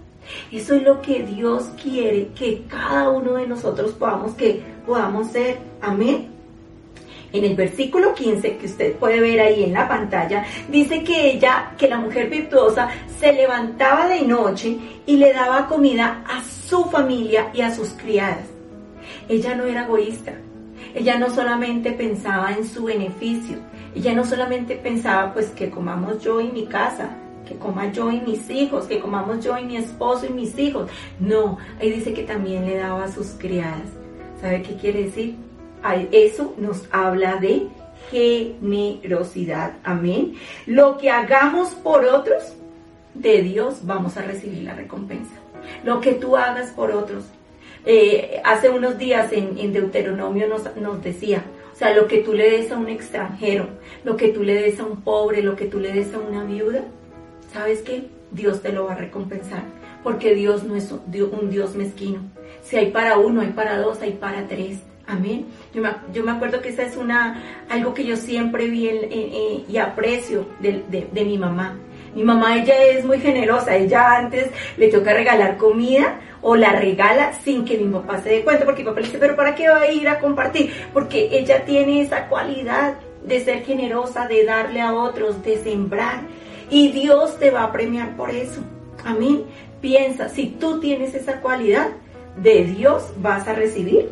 Eso 0.51 0.75
es 0.75 0.83
lo 0.83 1.01
que 1.01 1.23
Dios 1.23 1.69
quiere 1.81 2.27
que 2.37 2.63
cada 2.67 3.07
uno 3.07 3.35
de 3.35 3.47
nosotros 3.47 3.93
podamos 3.93 4.33
que 4.33 4.61
podamos 4.85 5.31
ser. 5.31 5.57
Amén. 5.81 6.38
En 7.31 7.43
el 7.43 7.55
versículo 7.55 8.13
15 8.13 8.57
que 8.57 8.65
usted 8.65 8.95
puede 8.95 9.19
ver 9.19 9.39
ahí 9.39 9.63
en 9.63 9.73
la 9.73 9.87
pantalla, 9.87 10.45
dice 10.67 11.03
que 11.03 11.31
ella, 11.31 11.73
que 11.77 11.87
la 11.87 11.97
mujer 11.97 12.29
virtuosa, 12.29 12.89
se 13.19 13.33
levantaba 13.33 14.07
de 14.07 14.23
noche 14.23 14.77
y 15.05 15.17
le 15.17 15.33
daba 15.33 15.67
comida 15.67 16.23
a 16.27 16.43
su 16.43 16.85
familia 16.85 17.49
y 17.53 17.61
a 17.61 17.73
sus 17.73 17.89
criadas. 17.89 18.47
Ella 19.27 19.55
no 19.55 19.65
era 19.65 19.83
egoísta. 19.83 20.33
Ella 20.95 21.19
no 21.19 21.29
solamente 21.29 21.91
pensaba 21.91 22.51
en 22.51 22.65
su 22.65 22.85
beneficio. 22.85 23.57
Ella 23.95 24.13
no 24.13 24.25
solamente 24.25 24.75
pensaba 24.75 25.33
pues 25.33 25.49
que 25.51 25.69
comamos 25.69 26.23
yo 26.23 26.41
y 26.41 26.49
mi 26.51 26.65
casa, 26.65 27.09
que 27.47 27.55
coma 27.55 27.91
yo 27.91 28.11
y 28.11 28.21
mis 28.21 28.49
hijos, 28.49 28.85
que 28.85 28.99
comamos 28.99 29.43
yo 29.43 29.57
y 29.57 29.65
mi 29.65 29.77
esposo 29.77 30.25
y 30.25 30.33
mis 30.33 30.57
hijos. 30.57 30.89
No, 31.19 31.57
ahí 31.79 31.91
dice 31.91 32.13
que 32.13 32.23
también 32.23 32.65
le 32.65 32.77
daba 32.77 33.05
a 33.05 33.11
sus 33.11 33.27
criadas. 33.37 33.89
¿Sabe 34.41 34.61
qué 34.61 34.75
quiere 34.75 35.03
decir? 35.03 35.35
Eso 36.11 36.53
nos 36.57 36.83
habla 36.91 37.37
de 37.37 37.67
generosidad. 38.11 39.73
Amén. 39.83 40.35
Lo 40.65 40.97
que 40.97 41.09
hagamos 41.09 41.69
por 41.69 42.05
otros, 42.05 42.53
de 43.13 43.41
Dios 43.41 43.79
vamos 43.83 44.17
a 44.17 44.21
recibir 44.21 44.63
la 44.63 44.73
recompensa. 44.73 45.33
Lo 45.83 45.99
que 45.99 46.13
tú 46.13 46.37
hagas 46.37 46.71
por 46.71 46.91
otros. 46.91 47.25
Eh, 47.85 48.41
hace 48.43 48.69
unos 48.69 48.97
días 48.97 49.31
en, 49.31 49.73
Deuteronomio 49.73 50.47
nos, 50.47 50.75
nos 50.75 51.01
decía, 51.01 51.43
o 51.71 51.75
sea, 51.75 51.95
lo 51.95 52.07
que 52.07 52.19
tú 52.19 52.33
le 52.33 52.49
des 52.51 52.71
a 52.71 52.77
un 52.77 52.89
extranjero, 52.89 53.67
lo 54.03 54.17
que 54.17 54.29
tú 54.29 54.43
le 54.43 54.55
des 54.55 54.79
a 54.79 54.85
un 54.85 55.01
pobre, 55.01 55.41
lo 55.41 55.55
que 55.55 55.65
tú 55.65 55.79
le 55.79 55.93
des 55.93 56.13
a 56.13 56.19
una 56.19 56.43
viuda, 56.43 56.83
¿sabes 57.53 57.81
qué? 57.81 58.03
Dios 58.31 58.61
te 58.61 58.73
lo 58.73 58.85
va 58.85 58.93
a 58.93 58.97
recompensar, 58.97 59.63
porque 60.03 60.35
Dios 60.35 60.63
no 60.63 60.75
es 60.75 60.91
un 60.91 61.49
Dios 61.49 61.75
mezquino. 61.75 62.19
Si 62.63 62.75
hay 62.75 62.91
para 62.91 63.17
uno, 63.17 63.41
hay 63.41 63.51
para 63.51 63.79
dos, 63.79 64.01
hay 64.01 64.11
para 64.11 64.47
tres. 64.47 64.79
Amén. 65.09 65.47
Yo 65.73 65.81
me, 65.81 65.89
yo 66.13 66.23
me, 66.23 66.31
acuerdo 66.31 66.61
que 66.61 66.69
esa 66.69 66.83
es 66.83 66.95
una, 66.95 67.65
algo 67.67 67.95
que 67.95 68.05
yo 68.05 68.15
siempre 68.15 68.67
vi 68.67 69.65
y 69.67 69.77
aprecio 69.77 70.45
de, 70.59 71.09
mi 71.25 71.37
mamá. 71.37 71.79
Mi 72.13 72.23
mamá, 72.23 72.57
ella 72.57 72.83
es 72.83 73.03
muy 73.03 73.19
generosa. 73.19 73.75
Ella 73.75 74.17
antes 74.17 74.51
le 74.77 74.89
toca 74.89 75.13
regalar 75.13 75.57
comida. 75.57 76.19
o 76.41 76.55
la 76.55 76.71
regala 76.73 77.33
sin 77.43 77.65
que 77.65 77.77
mi 77.77 77.91
papá 77.91 78.21
se 78.21 78.29
dé 78.29 78.43
cuenta, 78.43 78.63
porque 78.63 78.83
mi 78.83 78.89
papá 78.89 79.01
le 79.01 79.07
dice, 79.07 79.17
pero 79.17 79.35
¿para 79.35 79.55
qué 79.55 79.67
va 79.67 79.81
a 79.81 79.91
ir 79.91 80.07
a 80.07 80.19
compartir? 80.19 80.71
Porque 80.93 81.27
ella 81.37 81.65
tiene 81.65 82.01
esa 82.01 82.27
cualidad 82.27 82.93
de 83.25 83.43
ser 83.43 83.65
generosa, 83.65 84.27
de 84.27 84.45
darle 84.45 84.79
a 84.79 84.93
otros, 84.93 85.43
de 85.43 85.57
sembrar. 85.57 86.21
Y 86.69 86.91
Dios 86.91 87.37
te 87.39 87.51
va 87.51 87.63
a 87.63 87.71
premiar 87.71 88.15
por 88.15 88.29
eso. 88.29 88.61
Amén. 89.03 89.43
Piensa, 89.81 90.29
si 90.29 90.47
tú 90.47 90.79
tienes 90.79 91.15
esa 91.15 91.41
cualidad, 91.41 91.89
de 92.37 92.63
Dios 92.63 93.11
vas 93.17 93.47
a 93.47 93.53
recibir 93.53 94.11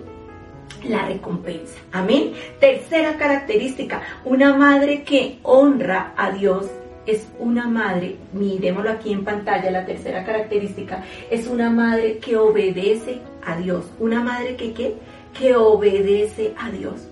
la 0.88 1.06
recompensa. 1.06 1.77
Amén. 1.91 2.34
Tercera 2.60 3.17
característica, 3.17 4.01
una 4.25 4.56
madre 4.56 5.03
que 5.03 5.39
honra 5.44 6.13
a 6.17 6.32
Dios 6.32 6.67
es 7.06 7.25
una 7.39 7.67
madre, 7.67 8.17
miremoslo 8.34 8.91
aquí 8.91 9.13
en 9.13 9.24
pantalla, 9.24 9.72
la 9.72 9.86
tercera 9.86 10.25
característica, 10.25 11.03
es 11.32 11.48
una 11.48 11.70
madre 11.70 12.17
que 12.17 12.36
obedece 12.36 13.22
a 13.46 13.58
Dios. 13.58 13.86
Una 14.00 14.22
madre 14.22 14.58
que 14.58 14.74
qué? 14.74 14.96
Que 15.38 15.56
obedece 15.56 16.53
a 16.60 16.70
Dios. 16.70 17.08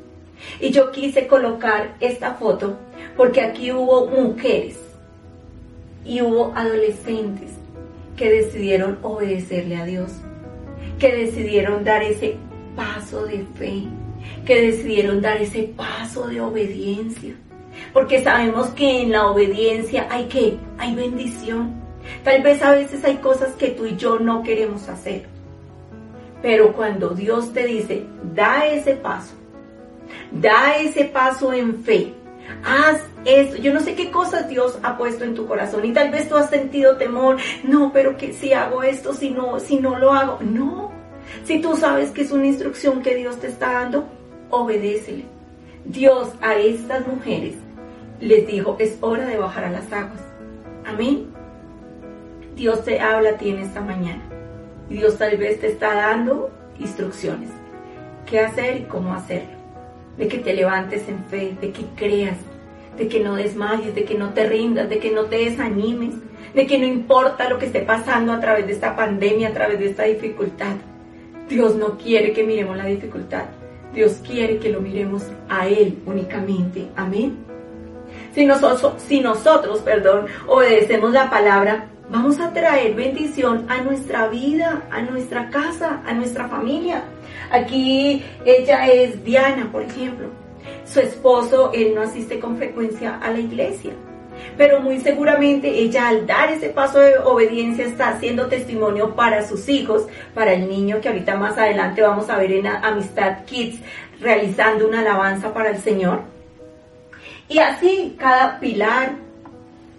Y 0.60 0.72
yo 0.72 0.92
quise 0.92 1.28
colocar 1.28 1.96
esta 2.02 2.34
foto 2.34 2.78
porque 3.16 3.42
aquí 3.42 3.72
hubo 3.72 4.08
mujeres 4.08 4.78
y 6.04 6.22
hubo 6.22 6.54
adolescentes 6.56 7.52
que 8.18 8.30
decidieron 8.30 9.00
obedecerle 9.02 9.78
a 9.78 9.86
Dios, 9.86 10.12
que 11.00 11.16
decidieron 11.16 11.84
dar 11.86 12.04
ese 12.04 12.36
paso 12.76 13.26
de 13.26 13.46
fe, 13.58 13.84
que 14.46 14.62
decidieron 14.62 15.22
dar 15.22 15.42
ese 15.42 15.64
paso 15.64 16.28
de 16.28 16.42
obediencia 16.42 17.36
porque 17.94 18.24
sabemos 18.24 18.68
que 18.70 19.02
en 19.02 19.12
la 19.12 19.28
obediencia 19.28 20.08
hay 20.10 20.26
que, 20.26 20.58
hay 20.78 20.96
bendición. 20.96 21.74
Tal 22.24 22.42
vez 22.44 22.62
a 22.62 22.72
veces 22.72 23.04
hay 23.04 23.18
cosas 23.18 23.54
que 23.56 23.70
tú 23.70 23.86
y 23.86 23.96
yo 23.96 24.20
no 24.20 24.44
queremos 24.44 24.88
hacer. 24.90 25.26
Pero 26.42 26.74
cuando 26.74 27.10
Dios 27.10 27.54
te 27.54 27.66
dice, 27.66 28.06
da 28.34 28.66
ese 28.68 28.96
paso, 28.96 29.34
da 30.32 30.78
ese 30.78 31.06
paso 31.06 31.54
en 31.54 31.84
fe, 31.84 32.14
haz 32.64 33.02
eso. 33.26 33.56
Yo 33.56 33.74
no 33.74 33.80
sé 33.80 33.96
qué 33.96 34.12
cosas 34.12 34.48
Dios 34.48 34.78
ha 34.84 34.98
puesto 34.98 35.24
en 35.24 35.34
tu 35.34 35.48
corazón 35.48 35.84
y 35.86 35.94
tal 35.94 36.12
vez 36.12 36.30
tú 36.30 36.36
has 36.36 36.50
sentido 36.50 36.98
temor. 36.98 37.38
No, 37.64 37.92
pero 37.92 38.16
que 38.18 38.34
si 38.34 38.54
hago 38.54 38.84
esto, 38.84 39.14
si 39.14 39.32
no, 39.32 39.60
si 39.60 39.80
no 39.80 39.98
lo 39.98 40.14
hago. 40.14 40.38
No. 40.42 40.95
Si 41.44 41.62
tú 41.62 41.76
sabes 41.78 42.12
que 42.12 42.22
es 42.22 42.32
una 42.32 42.48
instrucción 42.48 43.02
que 43.02 43.16
Dios 43.16 43.40
te 43.40 43.48
está 43.48 43.74
dando, 43.74 44.06
obedécele. 44.50 45.26
Dios 45.86 46.34
a 46.42 46.56
estas 46.56 47.06
mujeres 47.08 47.56
les 48.20 48.48
dijo, 48.48 48.76
es 48.80 48.98
hora 49.02 49.26
de 49.26 49.38
bajar 49.38 49.66
a 49.66 49.72
las 49.72 49.92
aguas. 49.92 50.22
Amén. 50.86 51.28
Dios 52.56 52.84
te 52.84 53.00
habla 53.00 53.32
a 53.32 53.38
ti 53.38 53.50
en 53.50 53.60
esta 53.60 53.82
mañana. 53.82 54.24
Dios 54.90 55.18
tal 55.18 55.38
vez 55.38 55.60
te 55.60 55.68
está 55.68 55.94
dando 55.94 56.50
instrucciones. 56.80 57.50
¿Qué 58.26 58.40
hacer 58.40 58.78
y 58.78 58.84
cómo 58.84 59.14
hacerlo? 59.14 59.56
De 60.18 60.28
que 60.28 60.40
te 60.40 60.54
levantes 60.54 61.08
en 61.10 61.24
fe, 61.26 61.56
de 61.60 61.72
que 61.72 61.86
creas, 61.96 62.38
de 62.98 63.08
que 63.08 63.20
no 63.20 63.36
desmayes, 63.36 63.94
de 63.94 64.06
que 64.06 64.16
no 64.16 64.34
te 64.34 64.48
rindas, 64.48 64.90
de 64.90 65.00
que 65.00 65.12
no 65.12 65.26
te 65.26 65.38
desanimes, 65.38 66.16
de 66.54 66.66
que 66.66 66.80
no 66.80 66.86
importa 66.86 67.50
lo 67.50 67.60
que 67.60 67.66
esté 67.66 67.82
pasando 67.82 68.32
a 68.32 68.40
través 68.40 68.66
de 68.68 68.74
esta 68.74 68.96
pandemia, 68.96 69.50
a 69.50 69.54
través 69.54 69.80
de 69.80 69.90
esta 69.90 70.04
dificultad. 70.04 70.76
Dios 71.50 71.76
no 71.76 71.98
quiere 71.98 72.34
que 72.34 72.44
miremos 72.44 72.78
la 72.78 72.86
dificultad. 72.86 73.46
Dios 73.94 74.20
quiere 74.26 74.58
que 74.58 74.70
lo 74.70 74.82
miremos 74.82 75.24
a 75.50 75.68
Él 75.68 76.00
únicamente. 76.06 76.88
Amén. 76.96 77.38
Si 78.34 78.46
nosotros, 78.46 79.02
si 79.02 79.22
nosotros, 79.22 79.80
perdón, 79.80 80.26
obedecemos 80.48 81.14
la 81.14 81.30
palabra, 81.30 81.88
vamos 82.10 82.40
a 82.40 82.52
traer 82.52 82.94
bendición 82.94 83.66
a 83.70 83.82
nuestra 83.82 84.28
vida, 84.28 84.84
a 84.92 85.02
nuestra 85.02 85.50
casa, 85.50 86.02
a 86.06 86.14
nuestra 86.14 86.48
familia. 86.48 87.04
Aquí 87.52 88.24
ella 88.46 88.88
es 88.88 89.24
Diana, 89.24 89.70
por 89.72 89.84
ejemplo. 89.84 90.28
Su 90.86 91.00
esposo, 91.00 91.72
él 91.74 91.94
no 91.96 92.02
asiste 92.02 92.40
con 92.40 92.58
frecuencia 92.58 93.18
a 93.18 93.32
la 93.32 93.40
iglesia. 93.40 93.92
Pero 94.58 94.80
muy 94.80 95.00
seguramente 95.00 95.70
ella 95.70 96.08
al 96.08 96.26
dar 96.26 96.52
ese 96.52 96.70
paso 96.70 97.00
de 97.00 97.18
obediencia 97.18 97.86
está 97.86 98.10
haciendo 98.10 98.48
testimonio 98.48 99.16
para 99.16 99.48
sus 99.48 99.68
hijos, 99.70 100.08
para 100.34 100.54
el 100.54 100.70
niño 100.70 101.02
que 101.02 101.10
ahorita 101.10 101.36
más 101.36 101.58
adelante 101.58 102.02
vamos 102.02 102.30
a 102.30 102.38
ver 102.38 102.52
en 102.52 102.68
Amistad 102.68 103.46
Kids 103.46 103.80
realizando 104.20 104.88
una 104.88 105.02
alabanza 105.02 105.54
para 105.54 105.70
el 105.70 105.78
Señor 105.78 106.36
y 107.48 107.60
así 107.60 108.16
cada 108.18 108.60
pilar, 108.60 109.14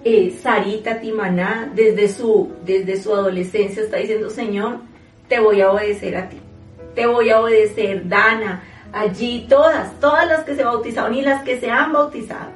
eh, 0.04 0.36
Sarita 0.42 1.00
Timaná, 1.00 1.70
desde 1.74 2.08
su, 2.08 2.52
desde 2.64 3.00
su 3.00 3.14
adolescencia 3.14 3.82
está 3.82 3.98
diciendo, 3.98 4.30
Señor, 4.30 4.80
te 5.28 5.38
voy 5.38 5.60
a 5.60 5.70
obedecer 5.70 6.16
a 6.16 6.28
ti. 6.28 6.38
Te 6.94 7.06
voy 7.06 7.30
a 7.30 7.40
obedecer, 7.40 8.08
Dana, 8.08 8.62
allí 8.92 9.46
todas, 9.48 9.98
todas 10.00 10.26
las 10.26 10.44
que 10.44 10.56
se 10.56 10.64
bautizaron 10.64 11.14
y 11.14 11.22
las 11.22 11.42
que 11.42 11.60
se 11.60 11.70
han 11.70 11.92
bautizado. 11.92 12.50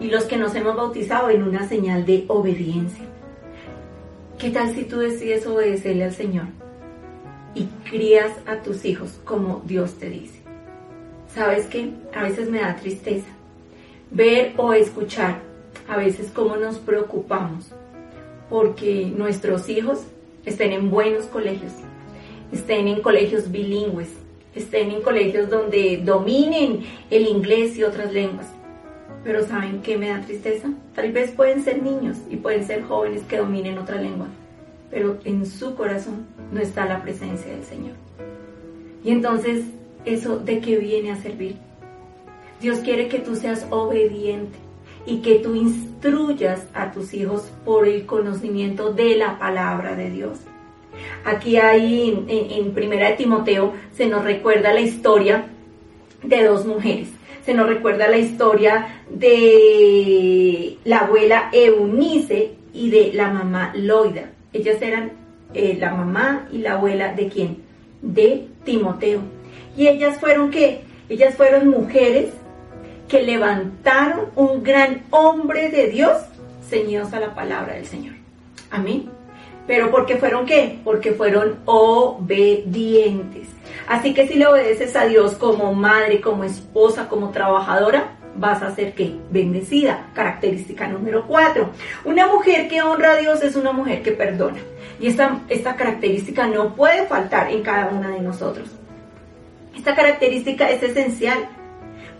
Y 0.00 0.08
los 0.08 0.24
que 0.24 0.36
nos 0.36 0.54
hemos 0.54 0.76
bautizado 0.76 1.30
en 1.30 1.42
una 1.42 1.68
señal 1.68 2.04
de 2.04 2.24
obediencia. 2.28 3.04
¿Qué 4.38 4.50
tal 4.50 4.74
si 4.74 4.84
tú 4.84 4.98
decides 4.98 5.46
obedecerle 5.46 6.04
al 6.04 6.12
Señor 6.12 6.46
y 7.54 7.64
crías 7.88 8.32
a 8.46 8.62
tus 8.62 8.84
hijos 8.84 9.18
como 9.24 9.62
Dios 9.64 9.94
te 9.94 10.10
dice? 10.10 10.40
¿Sabes 11.34 11.66
qué? 11.66 11.90
A 12.14 12.22
veces 12.22 12.50
me 12.50 12.60
da 12.60 12.76
tristeza 12.76 13.28
ver 14.10 14.52
o 14.56 14.72
escuchar 14.72 15.40
a 15.88 15.96
veces 15.96 16.30
cómo 16.34 16.56
nos 16.56 16.76
preocupamos 16.76 17.70
porque 18.48 19.06
nuestros 19.06 19.68
hijos 19.68 20.00
estén 20.44 20.72
en 20.72 20.90
buenos 20.90 21.26
colegios, 21.26 21.72
estén 22.52 22.88
en 22.88 23.02
colegios 23.02 23.50
bilingües, 23.50 24.08
estén 24.54 24.90
en 24.90 25.02
colegios 25.02 25.50
donde 25.50 26.00
dominen 26.04 26.84
el 27.10 27.26
inglés 27.26 27.76
y 27.76 27.84
otras 27.84 28.12
lenguas. 28.12 28.46
Pero 29.26 29.44
¿saben 29.44 29.82
qué 29.82 29.98
me 29.98 30.10
da 30.10 30.20
tristeza? 30.20 30.68
Tal 30.94 31.10
vez 31.10 31.32
pueden 31.32 31.64
ser 31.64 31.82
niños 31.82 32.16
y 32.30 32.36
pueden 32.36 32.64
ser 32.64 32.84
jóvenes 32.84 33.22
que 33.24 33.38
dominen 33.38 33.76
otra 33.76 34.00
lengua, 34.00 34.28
pero 34.88 35.18
en 35.24 35.44
su 35.44 35.74
corazón 35.74 36.26
no 36.52 36.60
está 36.60 36.86
la 36.86 37.02
presencia 37.02 37.50
del 37.50 37.64
Señor. 37.64 37.94
Y 39.02 39.10
entonces, 39.10 39.64
¿eso 40.04 40.38
de 40.38 40.60
qué 40.60 40.76
viene 40.76 41.10
a 41.10 41.16
servir? 41.16 41.56
Dios 42.60 42.78
quiere 42.78 43.08
que 43.08 43.18
tú 43.18 43.34
seas 43.34 43.66
obediente 43.70 44.56
y 45.06 45.22
que 45.22 45.40
tú 45.40 45.56
instruyas 45.56 46.62
a 46.72 46.92
tus 46.92 47.12
hijos 47.12 47.50
por 47.64 47.88
el 47.88 48.06
conocimiento 48.06 48.92
de 48.92 49.16
la 49.16 49.40
palabra 49.40 49.96
de 49.96 50.08
Dios. 50.08 50.38
Aquí 51.24 51.56
hay, 51.56 52.24
en, 52.28 52.72
Primera 52.74 53.10
de 53.10 53.16
Timoteo, 53.16 53.72
se 53.92 54.06
nos 54.06 54.22
recuerda 54.22 54.72
la 54.72 54.82
historia 54.82 55.48
de 56.22 56.44
dos 56.44 56.64
mujeres. 56.64 57.08
Se 57.46 57.54
nos 57.54 57.68
recuerda 57.68 58.08
la 58.08 58.18
historia 58.18 59.04
de 59.08 60.78
la 60.84 60.98
abuela 60.98 61.48
Eunice 61.52 62.54
y 62.74 62.90
de 62.90 63.12
la 63.14 63.30
mamá 63.30 63.72
Loida. 63.76 64.30
Ellas 64.52 64.82
eran 64.82 65.12
eh, 65.54 65.76
la 65.78 65.94
mamá 65.94 66.48
y 66.50 66.58
la 66.58 66.72
abuela 66.72 67.14
de 67.14 67.28
quién? 67.28 67.58
De 68.02 68.48
Timoteo. 68.64 69.20
Y 69.76 69.86
ellas 69.86 70.18
fueron 70.18 70.50
qué? 70.50 70.80
Ellas 71.08 71.36
fueron 71.36 71.68
mujeres 71.68 72.32
que 73.08 73.22
levantaron 73.22 74.26
un 74.34 74.64
gran 74.64 75.04
hombre 75.10 75.70
de 75.70 75.86
Dios 75.86 76.18
ceñidos 76.68 77.12
a 77.12 77.20
la 77.20 77.32
palabra 77.32 77.74
del 77.74 77.86
Señor. 77.86 78.14
Amén. 78.72 79.15
Pero 79.66 79.90
porque 79.90 80.16
fueron 80.16 80.46
qué? 80.46 80.78
Porque 80.84 81.12
fueron 81.12 81.56
obedientes. 81.64 83.48
Así 83.88 84.14
que 84.14 84.26
si 84.26 84.34
le 84.34 84.46
obedeces 84.46 84.94
a 84.96 85.06
Dios 85.06 85.34
como 85.34 85.72
madre, 85.74 86.20
como 86.20 86.44
esposa, 86.44 87.08
como 87.08 87.30
trabajadora, 87.30 88.16
vas 88.36 88.62
a 88.62 88.74
ser 88.74 88.94
qué? 88.94 89.14
Bendecida. 89.30 90.08
Característica 90.14 90.86
número 90.86 91.26
cuatro. 91.26 91.70
Una 92.04 92.26
mujer 92.26 92.68
que 92.68 92.82
honra 92.82 93.12
a 93.12 93.16
Dios 93.16 93.42
es 93.42 93.56
una 93.56 93.72
mujer 93.72 94.02
que 94.02 94.12
perdona. 94.12 94.58
Y 95.00 95.08
esta, 95.08 95.40
esta 95.48 95.76
característica 95.76 96.46
no 96.46 96.74
puede 96.74 97.06
faltar 97.06 97.50
en 97.50 97.62
cada 97.62 97.88
una 97.88 98.10
de 98.10 98.20
nosotros. 98.20 98.68
Esta 99.76 99.94
característica 99.94 100.70
es 100.70 100.82
esencial 100.82 101.48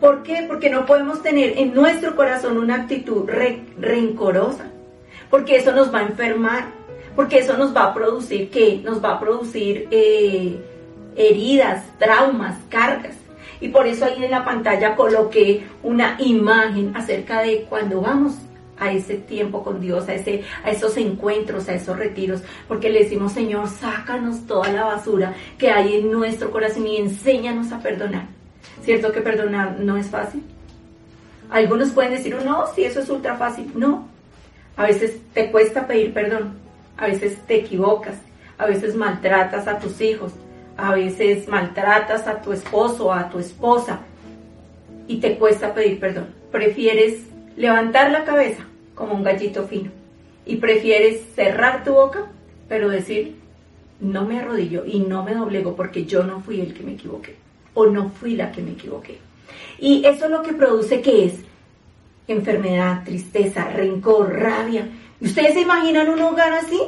¿Por 0.00 0.22
qué? 0.22 0.44
Porque 0.46 0.68
no 0.68 0.84
podemos 0.84 1.22
tener 1.22 1.58
en 1.58 1.74
nuestro 1.74 2.16
corazón 2.16 2.58
una 2.58 2.74
actitud 2.74 3.28
rencorosa, 3.78 4.66
porque 5.30 5.56
eso 5.56 5.72
nos 5.72 5.92
va 5.92 6.00
a 6.00 6.02
enfermar, 6.02 6.66
porque 7.16 7.38
eso 7.38 7.56
nos 7.56 7.74
va 7.74 7.86
a 7.86 7.94
producir 7.94 8.50
qué? 8.50 8.80
Nos 8.84 9.02
va 9.02 9.12
a 9.12 9.20
producir 9.20 9.88
eh, 9.90 10.60
heridas, 11.16 11.84
traumas, 11.98 12.56
cargas. 12.68 13.16
Y 13.60 13.68
por 13.68 13.86
eso 13.86 14.04
ahí 14.04 14.22
en 14.22 14.30
la 14.30 14.44
pantalla 14.44 14.94
coloqué 14.94 15.66
una 15.82 16.16
imagen 16.20 16.94
acerca 16.94 17.40
de 17.40 17.62
cuando 17.62 18.02
vamos 18.02 18.34
a 18.78 18.92
ese 18.92 19.14
tiempo 19.14 19.64
con 19.64 19.80
Dios, 19.80 20.06
a, 20.08 20.14
ese, 20.14 20.44
a 20.62 20.70
esos 20.70 20.98
encuentros, 20.98 21.66
a 21.68 21.74
esos 21.74 21.96
retiros, 21.96 22.42
porque 22.68 22.90
le 22.90 23.04
decimos, 23.04 23.32
Señor, 23.32 23.68
sácanos 23.68 24.46
toda 24.46 24.68
la 24.68 24.84
basura 24.84 25.34
que 25.56 25.70
hay 25.70 25.96
en 25.96 26.12
nuestro 26.12 26.50
corazón 26.50 26.86
y 26.86 26.98
enséñanos 26.98 27.72
a 27.72 27.80
perdonar. 27.80 28.26
¿Cierto 28.82 29.10
que 29.10 29.22
perdonar 29.22 29.80
no 29.80 29.96
es 29.96 30.08
fácil? 30.08 30.42
Algunos 31.50 31.92
pueden 31.92 32.12
decir, 32.12 32.36
no, 32.44 32.66
si 32.74 32.84
eso 32.84 33.00
es 33.00 33.08
ultra 33.08 33.36
fácil. 33.36 33.70
No. 33.74 34.06
A 34.76 34.84
veces 34.84 35.16
te 35.32 35.50
cuesta 35.50 35.86
pedir 35.86 36.12
perdón. 36.12 36.65
A 36.96 37.06
veces 37.06 37.38
te 37.46 37.56
equivocas. 37.56 38.16
a 38.58 38.66
veces 38.66 38.94
maltratas 38.94 39.68
a 39.68 39.78
tus 39.78 40.00
hijos, 40.00 40.32
a 40.78 40.94
veces 40.94 41.46
maltratas 41.46 42.26
a 42.26 42.40
tu 42.40 42.52
esposo, 42.52 43.12
a 43.12 43.28
tu 43.28 43.38
esposa 43.38 44.00
y 45.06 45.18
te 45.18 45.36
cuesta 45.36 45.74
pedir 45.74 46.00
perdón. 46.00 46.28
Prefieres 46.50 47.20
levantar 47.56 48.10
la 48.10 48.24
cabeza 48.24 48.64
como 48.94 49.14
un 49.14 49.22
gallito 49.22 49.64
fino 49.64 49.90
y 50.46 50.56
prefieres 50.56 51.22
cerrar 51.34 51.84
tu 51.84 51.92
boca, 51.92 52.26
pero 52.68 52.88
decir, 52.88 53.36
no 54.00 54.24
me 54.24 54.40
arrodillo 54.40 54.84
y 54.86 55.00
no 55.00 55.22
me 55.22 55.34
doblego 55.34 55.76
porque 55.76 56.04
yo 56.04 56.24
no 56.24 56.40
fui 56.40 56.60
el 56.60 56.74
que 56.74 56.82
me 56.82 56.92
equivoqué 56.92 57.36
o 57.74 57.86
no 57.86 58.10
fui 58.10 58.36
la 58.36 58.52
que 58.52 58.62
me 58.62 58.72
equivoqué. 58.72 59.18
Y 59.78 60.04
eso 60.06 60.26
es 60.26 60.30
lo 60.30 60.42
que 60.42 60.54
produce 60.54 61.02
que 61.02 61.26
es 61.26 61.34
enfermedad, 62.26 63.04
tristeza, 63.04 63.68
rencor, 63.70 64.32
rabia. 64.32 64.88
¿Ustedes 65.20 65.54
se 65.54 65.60
imaginan 65.60 66.08
un 66.08 66.20
hogar 66.20 66.52
así? 66.52 66.80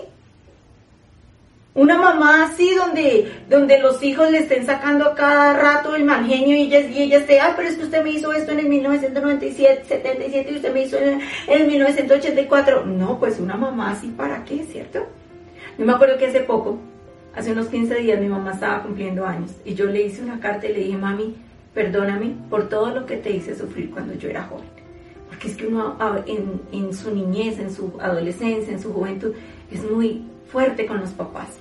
Una 1.75 1.97
mamá 1.97 2.45
así 2.45 2.75
donde, 2.75 3.31
donde 3.49 3.79
los 3.79 4.03
hijos 4.03 4.31
le 4.33 4.39
estén 4.39 4.67
sacando 4.67 5.07
a 5.07 5.15
cada 5.15 5.53
rato 5.53 5.95
el 5.95 6.05
mal 6.05 6.27
genio 6.27 6.57
y 6.57 6.63
ella, 6.63 6.81
y 6.81 7.03
ella 7.03 7.19
esté, 7.19 7.39
ay, 7.39 7.53
pero 7.57 7.69
es 7.69 7.77
que 7.77 7.85
usted 7.85 8.03
me 8.03 8.11
hizo 8.11 8.33
esto 8.33 8.51
en 8.51 8.59
el 8.59 8.69
1997, 8.69 9.85
77 9.87 10.51
y 10.51 10.57
usted 10.57 10.75
me 10.75 10.83
hizo 10.83 10.99
en 10.99 11.21
el, 11.47 11.67
1984. 11.69 12.85
No, 12.85 13.21
pues 13.21 13.39
una 13.39 13.57
mamá 13.57 13.93
así, 13.93 14.09
¿para 14.09 14.45
qué, 14.45 14.65
cierto? 14.65 15.07
Yo 15.79 15.87
me 15.87 15.93
acuerdo 15.93 16.19
que 16.19 16.27
hace 16.27 16.41
poco, 16.41 16.79
hace 17.33 17.53
unos 17.53 17.69
15 17.69 17.95
días, 17.95 18.21
mi 18.21 18.27
mamá 18.27 18.55
estaba 18.55 18.83
cumpliendo 18.83 19.25
años 19.25 19.53
y 19.65 19.75
yo 19.75 19.87
le 19.87 20.03
hice 20.03 20.21
una 20.23 20.41
carta 20.41 20.67
y 20.67 20.73
le 20.73 20.81
dije, 20.81 20.99
mami, 20.99 21.37
perdóname 21.75 22.35
por 22.51 22.69
todo 22.69 22.91
lo 22.91 23.07
que 23.07 23.19
te 23.19 23.31
hice 23.31 23.55
sufrir 23.55 23.93
cuando 23.93 24.15
yo 24.15 24.29
era 24.29 24.43
joven. 24.43 24.88
Porque 25.29 25.49
es 25.49 25.57
que 25.57 25.67
uno 25.67 25.97
en, 26.73 26.95
su 26.95 27.15
niñez, 27.15 27.59
en 27.59 27.73
su 27.73 27.93
adolescencia, 28.01 28.73
en 28.73 28.81
su 28.81 28.93
juventud, 28.93 29.33
es 29.71 29.89
muy 29.91 30.25
fuerte 30.51 30.87
con 30.87 31.01
los 31.01 31.11
papás 31.11 31.59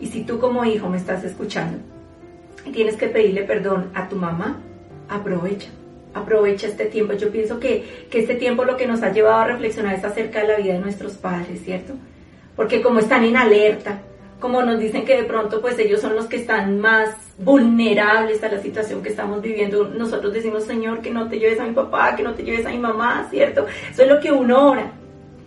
y 0.00 0.06
si 0.06 0.24
tú 0.24 0.38
como 0.38 0.64
hijo 0.64 0.88
me 0.88 0.96
estás 0.96 1.22
escuchando 1.24 1.78
y 2.64 2.70
tienes 2.72 2.96
que 2.96 3.08
pedirle 3.08 3.42
perdón 3.42 3.90
a 3.94 4.08
tu 4.08 4.16
mamá, 4.16 4.58
aprovecha. 5.08 5.68
Aprovecha 6.12 6.66
este 6.66 6.86
tiempo. 6.86 7.12
Yo 7.12 7.30
pienso 7.30 7.60
que, 7.60 8.06
que 8.10 8.20
este 8.20 8.34
tiempo 8.34 8.64
lo 8.64 8.76
que 8.76 8.86
nos 8.86 9.02
ha 9.02 9.12
llevado 9.12 9.36
a 9.36 9.46
reflexionar 9.46 9.94
es 9.94 10.04
acerca 10.04 10.40
de 10.40 10.48
la 10.48 10.56
vida 10.56 10.72
de 10.72 10.80
nuestros 10.80 11.12
padres, 11.14 11.62
¿cierto? 11.62 11.94
Porque 12.56 12.82
como 12.82 12.98
están 12.98 13.24
en 13.24 13.36
alerta, 13.36 14.00
como 14.40 14.62
nos 14.62 14.78
dicen 14.78 15.04
que 15.04 15.16
de 15.16 15.24
pronto 15.24 15.60
pues 15.60 15.78
ellos 15.78 16.00
son 16.00 16.16
los 16.16 16.26
que 16.26 16.36
están 16.36 16.80
más 16.80 17.10
vulnerables 17.38 18.42
a 18.42 18.48
la 18.48 18.60
situación 18.60 19.02
que 19.02 19.10
estamos 19.10 19.40
viviendo, 19.42 19.84
nosotros 19.88 20.32
decimos, 20.32 20.64
Señor, 20.64 21.00
que 21.00 21.10
no 21.10 21.28
te 21.28 21.38
lleves 21.38 21.60
a 21.60 21.66
mi 21.66 21.72
papá, 21.72 22.16
que 22.16 22.22
no 22.22 22.34
te 22.34 22.42
lleves 22.42 22.66
a 22.66 22.70
mi 22.70 22.78
mamá, 22.78 23.26
¿cierto? 23.30 23.66
Eso 23.90 24.02
es 24.02 24.08
lo 24.08 24.20
que 24.20 24.32
uno 24.32 24.70
ora 24.70 24.92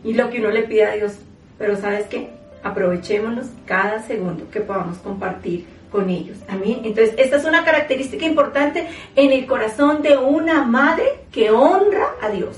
y 0.04 0.14
lo 0.14 0.30
que 0.30 0.40
uno 0.40 0.52
le 0.52 0.64
pide 0.64 0.86
a 0.86 0.96
Dios. 0.96 1.18
Pero 1.58 1.76
¿sabes 1.76 2.06
qué? 2.08 2.30
aprovechémonos 2.64 3.48
cada 3.66 4.02
segundo 4.02 4.50
que 4.50 4.62
podamos 4.62 4.98
compartir 4.98 5.66
con 5.92 6.10
ellos. 6.10 6.38
Amén. 6.48 6.82
Entonces, 6.84 7.14
esta 7.18 7.38
es 7.38 7.46
una 7.46 7.64
característica 7.64 8.26
importante 8.26 8.88
en 9.16 9.32
el 9.32 9.46
corazón 9.46 10.02
de 10.02 10.18
una 10.18 10.64
madre 10.64 11.26
que 11.32 11.52
honra 11.52 12.14
a 12.22 12.30
Dios. 12.30 12.58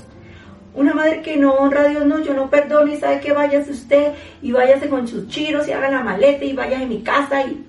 Una 0.76 0.92
madre 0.92 1.22
que 1.22 1.38
no 1.38 1.54
honra 1.54 1.82
a 1.84 1.88
Dios, 1.88 2.04
no, 2.04 2.20
yo 2.20 2.34
no 2.34 2.50
perdono 2.50 2.92
y 2.92 2.98
sabe 2.98 3.20
que 3.20 3.32
váyase 3.32 3.70
usted 3.70 4.12
y 4.42 4.52
váyase 4.52 4.90
con 4.90 5.08
sus 5.08 5.26
chiros 5.26 5.66
y 5.66 5.72
haga 5.72 5.90
la 5.90 6.02
maleta 6.02 6.44
y 6.44 6.52
vaya 6.52 6.80
a 6.80 6.84
mi 6.84 7.00
casa 7.00 7.42
y... 7.46 7.64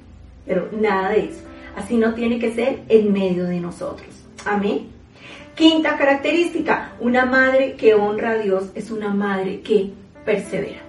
Pero 0.46 0.68
nada 0.74 1.12
de 1.12 1.26
eso. 1.26 1.40
Así 1.78 1.96
no 1.96 2.14
tiene 2.14 2.38
que 2.38 2.54
ser 2.54 2.82
en 2.90 3.14
medio 3.14 3.46
de 3.46 3.62
nosotros. 3.62 4.10
Amén. 4.46 4.88
Quinta 5.56 5.98
característica, 5.98 6.92
una 7.00 7.26
madre 7.26 7.76
que 7.78 7.94
honra 7.94 8.32
a 8.32 8.38
Dios 8.40 8.72
es 8.76 8.92
una 8.92 9.14
madre 9.14 9.62
que 9.62 9.90
persevera. 10.26 10.82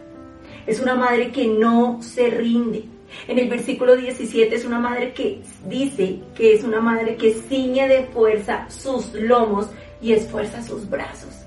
Es 0.67 0.81
una 0.81 0.97
madre 0.97 1.31
que 1.31 1.47
no 1.47 2.03
se 2.03 2.31
rinde. 2.31 2.85
En 3.29 3.39
el 3.39 3.49
versículo 3.49 3.97
17 3.97 4.55
es 4.55 4.65
una 4.65 4.81
madre 4.81 5.13
que 5.13 5.41
dice 5.67 6.19
que 6.35 6.55
es 6.55 6.65
una 6.65 6.81
madre 6.81 7.17
que 7.17 7.33
ciñe 7.33 7.87
de 7.87 8.05
fuerza 8.07 8.67
sus 8.69 9.15
lomos 9.15 9.69
y 10.03 10.13
esfuerza 10.13 10.63
sus 10.63 10.89
brazos. 10.91 11.38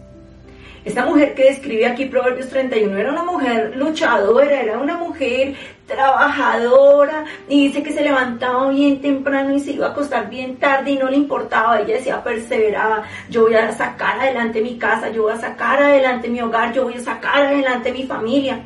Esta 0.84 1.06
mujer 1.06 1.36
que 1.36 1.44
describe 1.44 1.86
aquí 1.86 2.06
Proverbios 2.06 2.50
31 2.50 2.98
era 2.98 3.12
una 3.12 3.24
mujer 3.24 3.78
luchadora, 3.78 4.62
era 4.62 4.80
una 4.80 4.98
mujer 4.98 5.54
trabajadora 5.86 7.26
y 7.48 7.68
dice 7.68 7.84
que 7.84 7.94
se 7.94 8.02
levantaba 8.02 8.70
bien 8.70 9.00
temprano 9.00 9.54
y 9.54 9.60
se 9.60 9.74
iba 9.74 9.88
a 9.88 9.92
acostar 9.92 10.28
bien 10.28 10.56
tarde 10.56 10.92
y 10.92 10.98
no 10.98 11.08
le 11.08 11.18
importaba, 11.18 11.80
ella 11.80 11.96
decía 11.96 12.24
perseveraba, 12.24 13.04
yo 13.30 13.44
voy 13.44 13.54
a 13.54 13.72
sacar 13.74 14.20
adelante 14.20 14.62
mi 14.62 14.78
casa, 14.80 15.12
yo 15.12 15.24
voy 15.24 15.34
a 15.34 15.38
sacar 15.38 15.84
adelante 15.84 16.30
mi 16.30 16.42
hogar, 16.42 16.74
yo 16.74 16.86
voy 16.86 16.96
a 16.96 17.00
sacar 17.00 17.46
adelante 17.46 17.92
mi 17.92 18.08
familia. 18.08 18.64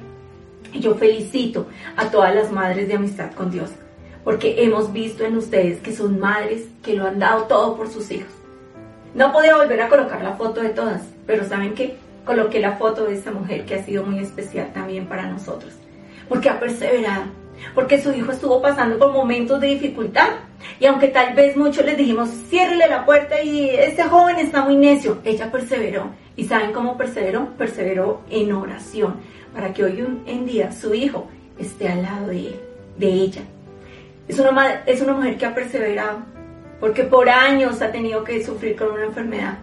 Y 0.71 0.79
yo 0.79 0.95
felicito 0.95 1.67
a 1.97 2.09
todas 2.09 2.33
las 2.33 2.49
madres 2.49 2.87
de 2.87 2.95
amistad 2.95 3.31
con 3.33 3.51
Dios, 3.51 3.71
porque 4.23 4.63
hemos 4.63 4.93
visto 4.93 5.25
en 5.25 5.35
ustedes 5.35 5.79
que 5.79 5.93
son 5.93 6.17
madres 6.17 6.63
que 6.81 6.93
lo 6.93 7.07
han 7.07 7.19
dado 7.19 7.43
todo 7.43 7.75
por 7.75 7.89
sus 7.89 8.09
hijos. 8.11 8.31
No 9.13 9.33
podía 9.33 9.57
volver 9.57 9.81
a 9.81 9.89
colocar 9.89 10.21
la 10.21 10.33
foto 10.33 10.61
de 10.61 10.69
todas, 10.69 11.01
pero 11.25 11.45
¿saben 11.45 11.73
qué? 11.73 12.04
Coloqué 12.25 12.59
la 12.59 12.77
foto 12.77 13.05
de 13.05 13.13
esta 13.13 13.31
mujer 13.31 13.65
que 13.65 13.75
ha 13.75 13.83
sido 13.83 14.03
muy 14.03 14.19
especial 14.19 14.71
también 14.73 15.05
para 15.05 15.27
nosotros, 15.27 15.73
porque 16.27 16.49
ha 16.49 16.59
perseverado, 16.59 17.25
porque 17.73 18.01
su 18.01 18.11
hijo 18.11 18.31
estuvo 18.31 18.61
pasando 18.61 18.97
por 18.97 19.13
momentos 19.13 19.61
de 19.61 19.67
dificultad. 19.67 20.29
Y 20.79 20.87
aunque 20.87 21.09
tal 21.09 21.35
vez 21.35 21.55
muchos 21.55 21.85
les 21.85 21.97
dijimos, 21.97 22.29
ciérrele 22.49 22.87
la 22.87 23.05
puerta 23.05 23.41
y 23.43 23.69
este 23.69 24.03
joven 24.03 24.37
está 24.37 24.63
muy 24.63 24.75
necio, 24.75 25.19
ella 25.23 25.51
perseveró. 25.51 26.09
¿Y 26.35 26.45
saben 26.45 26.73
cómo 26.73 26.97
perseveró? 26.97 27.49
Perseveró 27.57 28.21
en 28.29 28.51
oración 28.51 29.15
para 29.53 29.73
que 29.73 29.83
hoy 29.83 30.05
en 30.25 30.45
día 30.45 30.71
su 30.71 30.93
hijo 30.93 31.27
esté 31.57 31.87
al 31.87 32.01
lado 32.01 32.27
de, 32.27 32.47
él, 32.47 32.59
de 32.97 33.07
ella. 33.07 33.41
Es 34.27 34.37
una, 34.39 34.83
es 34.85 35.01
una 35.01 35.13
mujer 35.13 35.37
que 35.37 35.45
ha 35.45 35.55
perseverado, 35.55 36.19
porque 36.79 37.03
por 37.03 37.29
años 37.29 37.81
ha 37.81 37.91
tenido 37.91 38.23
que 38.23 38.43
sufrir 38.43 38.75
con 38.75 38.91
una 38.91 39.05
enfermedad, 39.05 39.59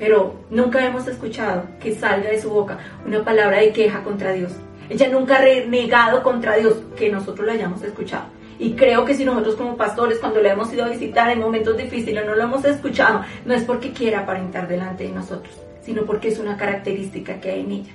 pero 0.00 0.34
nunca 0.48 0.84
hemos 0.84 1.06
escuchado 1.06 1.64
que 1.78 1.94
salga 1.94 2.30
de 2.30 2.40
su 2.40 2.48
boca 2.48 2.78
una 3.06 3.22
palabra 3.22 3.58
de 3.58 3.70
queja 3.70 4.02
contra 4.02 4.32
Dios. 4.32 4.52
Ella 4.88 5.08
nunca 5.08 5.36
ha 5.36 5.42
renegado 5.42 6.22
contra 6.22 6.56
Dios 6.56 6.78
que 6.96 7.10
nosotros 7.10 7.46
lo 7.46 7.52
hayamos 7.52 7.82
escuchado. 7.82 8.24
Y 8.58 8.72
creo 8.72 9.04
que 9.04 9.14
si 9.14 9.24
nosotros 9.24 9.54
como 9.56 9.76
pastores, 9.76 10.18
cuando 10.18 10.40
le 10.40 10.48
hemos 10.48 10.72
ido 10.72 10.84
a 10.84 10.88
visitar 10.88 11.30
en 11.30 11.40
momentos 11.40 11.76
difíciles, 11.76 12.26
no 12.26 12.34
lo 12.34 12.42
hemos 12.42 12.64
escuchado, 12.64 13.24
no 13.44 13.54
es 13.54 13.62
porque 13.62 13.92
quiera 13.92 14.20
aparentar 14.20 14.66
delante 14.68 15.04
de 15.04 15.12
nosotros, 15.12 15.54
sino 15.82 16.04
porque 16.04 16.28
es 16.28 16.38
una 16.38 16.56
característica 16.56 17.38
que 17.38 17.50
hay 17.50 17.60
en 17.60 17.72
ella. 17.72 17.92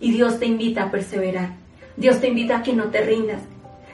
Y 0.00 0.12
Dios 0.12 0.38
te 0.38 0.46
invita 0.46 0.84
a 0.84 0.90
perseverar. 0.90 1.50
Dios 1.96 2.20
te 2.20 2.28
invita 2.28 2.58
a 2.58 2.62
que 2.62 2.72
no 2.72 2.84
te 2.84 3.02
rindas. 3.02 3.42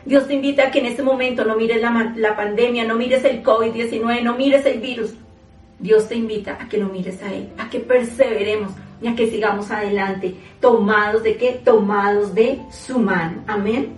Dios 0.04 0.26
te 0.26 0.34
invita 0.34 0.68
a 0.68 0.70
que 0.70 0.78
en 0.78 0.86
este 0.86 1.02
momento 1.02 1.44
no 1.44 1.56
mires 1.56 1.82
la, 1.82 2.36
pandemia, 2.36 2.84
no 2.84 2.94
mires 2.94 3.24
el 3.24 3.42
COVID-19, 3.42 4.22
no 4.22 4.34
mires 4.34 4.64
el 4.66 4.80
virus. 4.80 5.14
Dios 5.80 6.08
te 6.08 6.14
invita 6.14 6.58
a 6.60 6.68
que 6.68 6.78
lo 6.78 6.88
mires 6.88 7.22
a 7.22 7.32
Él, 7.32 7.48
a 7.58 7.70
que 7.70 7.80
perseveremos 7.80 8.72
y 9.02 9.08
a 9.08 9.16
que 9.16 9.30
sigamos 9.30 9.70
adelante, 9.70 10.34
tomados 10.60 11.22
de 11.22 11.36
qué? 11.36 11.60
Tomados 11.64 12.34
de 12.34 12.60
su 12.70 12.98
mano. 12.98 13.42
Amén. 13.46 13.94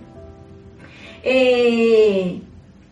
Eh, 1.23 2.39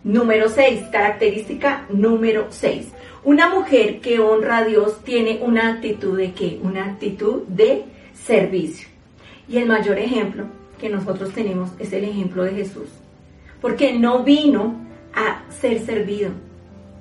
número 0.04 0.48
6, 0.48 0.88
característica 0.92 1.86
número 1.90 2.46
6. 2.50 2.88
Una 3.24 3.48
mujer 3.48 4.00
que 4.00 4.18
honra 4.20 4.58
a 4.58 4.64
Dios 4.64 5.02
tiene 5.04 5.38
una 5.42 5.68
actitud 5.74 6.18
de 6.18 6.32
qué? 6.32 6.58
Una 6.62 6.86
actitud 6.86 7.42
de 7.46 7.84
servicio. 8.14 8.88
Y 9.48 9.58
el 9.58 9.66
mayor 9.66 9.98
ejemplo 9.98 10.44
que 10.80 10.88
nosotros 10.88 11.32
tenemos 11.32 11.70
es 11.78 11.92
el 11.92 12.04
ejemplo 12.04 12.44
de 12.44 12.52
Jesús. 12.52 12.88
Porque 13.60 13.92
no 13.92 14.24
vino 14.24 14.74
a 15.14 15.44
ser 15.50 15.78
servido, 15.80 16.30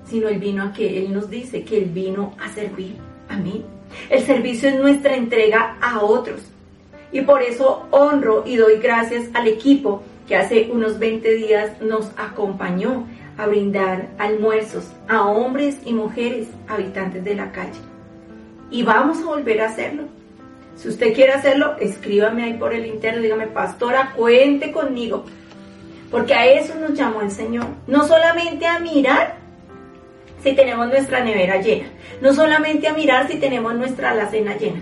sino 0.06 0.28
Él 0.28 0.40
vino 0.40 0.64
a 0.64 0.74
que 0.74 1.00
Él 1.00 1.14
nos 1.14 1.30
dice 1.30 1.64
que 1.64 1.78
Él 1.78 1.86
vino 1.86 2.36
a 2.40 2.50
servir. 2.50 2.96
a 3.30 3.38
mí. 3.38 3.64
El 4.10 4.26
servicio 4.26 4.70
es 4.70 4.80
nuestra 4.80 5.16
entrega 5.16 5.78
a 5.82 6.02
otros. 6.02 6.42
Y 7.12 7.22
por 7.22 7.42
eso 7.42 7.88
honro 7.92 8.44
y 8.46 8.58
doy 8.58 8.78
gracias 8.78 9.30
al 9.34 9.48
equipo 9.48 10.04
que 10.28 10.36
hace 10.36 10.70
unos 10.72 11.00
20 11.00 11.34
días 11.36 11.82
nos 11.82 12.12
acompañó 12.18 13.06
a 13.38 13.48
brindar 13.48 14.10
almuerzos 14.18 14.86
a 15.08 15.26
hombres 15.26 15.78
y 15.86 15.94
mujeres 15.94 16.48
habitantes 16.68 17.24
de 17.24 17.36
la 17.36 17.52
calle. 17.52 17.80
Y 18.70 18.84
vamos 18.84 19.20
a 19.20 19.26
volver 19.26 19.62
a 19.62 19.68
hacerlo 19.68 20.04
si 20.76 20.90
usted 20.90 21.14
quiere 21.14 21.34
hacerlo, 21.34 21.76
escríbame 21.80 22.44
ahí 22.44 22.54
por 22.54 22.74
el 22.74 22.88
interno, 22.88 23.22
dígame, 23.22 23.46
pastora, 23.46 24.14
cuente 24.16 24.72
conmigo. 24.72 25.26
Porque 26.10 26.34
a 26.34 26.48
eso 26.48 26.74
nos 26.76 26.94
llamó 26.94 27.22
el 27.22 27.30
Señor. 27.30 27.68
No 27.86 28.08
solamente 28.08 28.66
a 28.66 28.80
mirar 28.80 29.38
si 30.44 30.54
tenemos 30.54 30.88
nuestra 30.88 31.24
nevera 31.24 31.62
llena, 31.62 31.88
no 32.22 32.34
solamente 32.34 32.88
a 32.88 32.94
mirar 32.94 33.28
si 33.28 33.38
tenemos 33.38 33.74
nuestra 33.76 34.12
alacena 34.12 34.58
llena, 34.58 34.82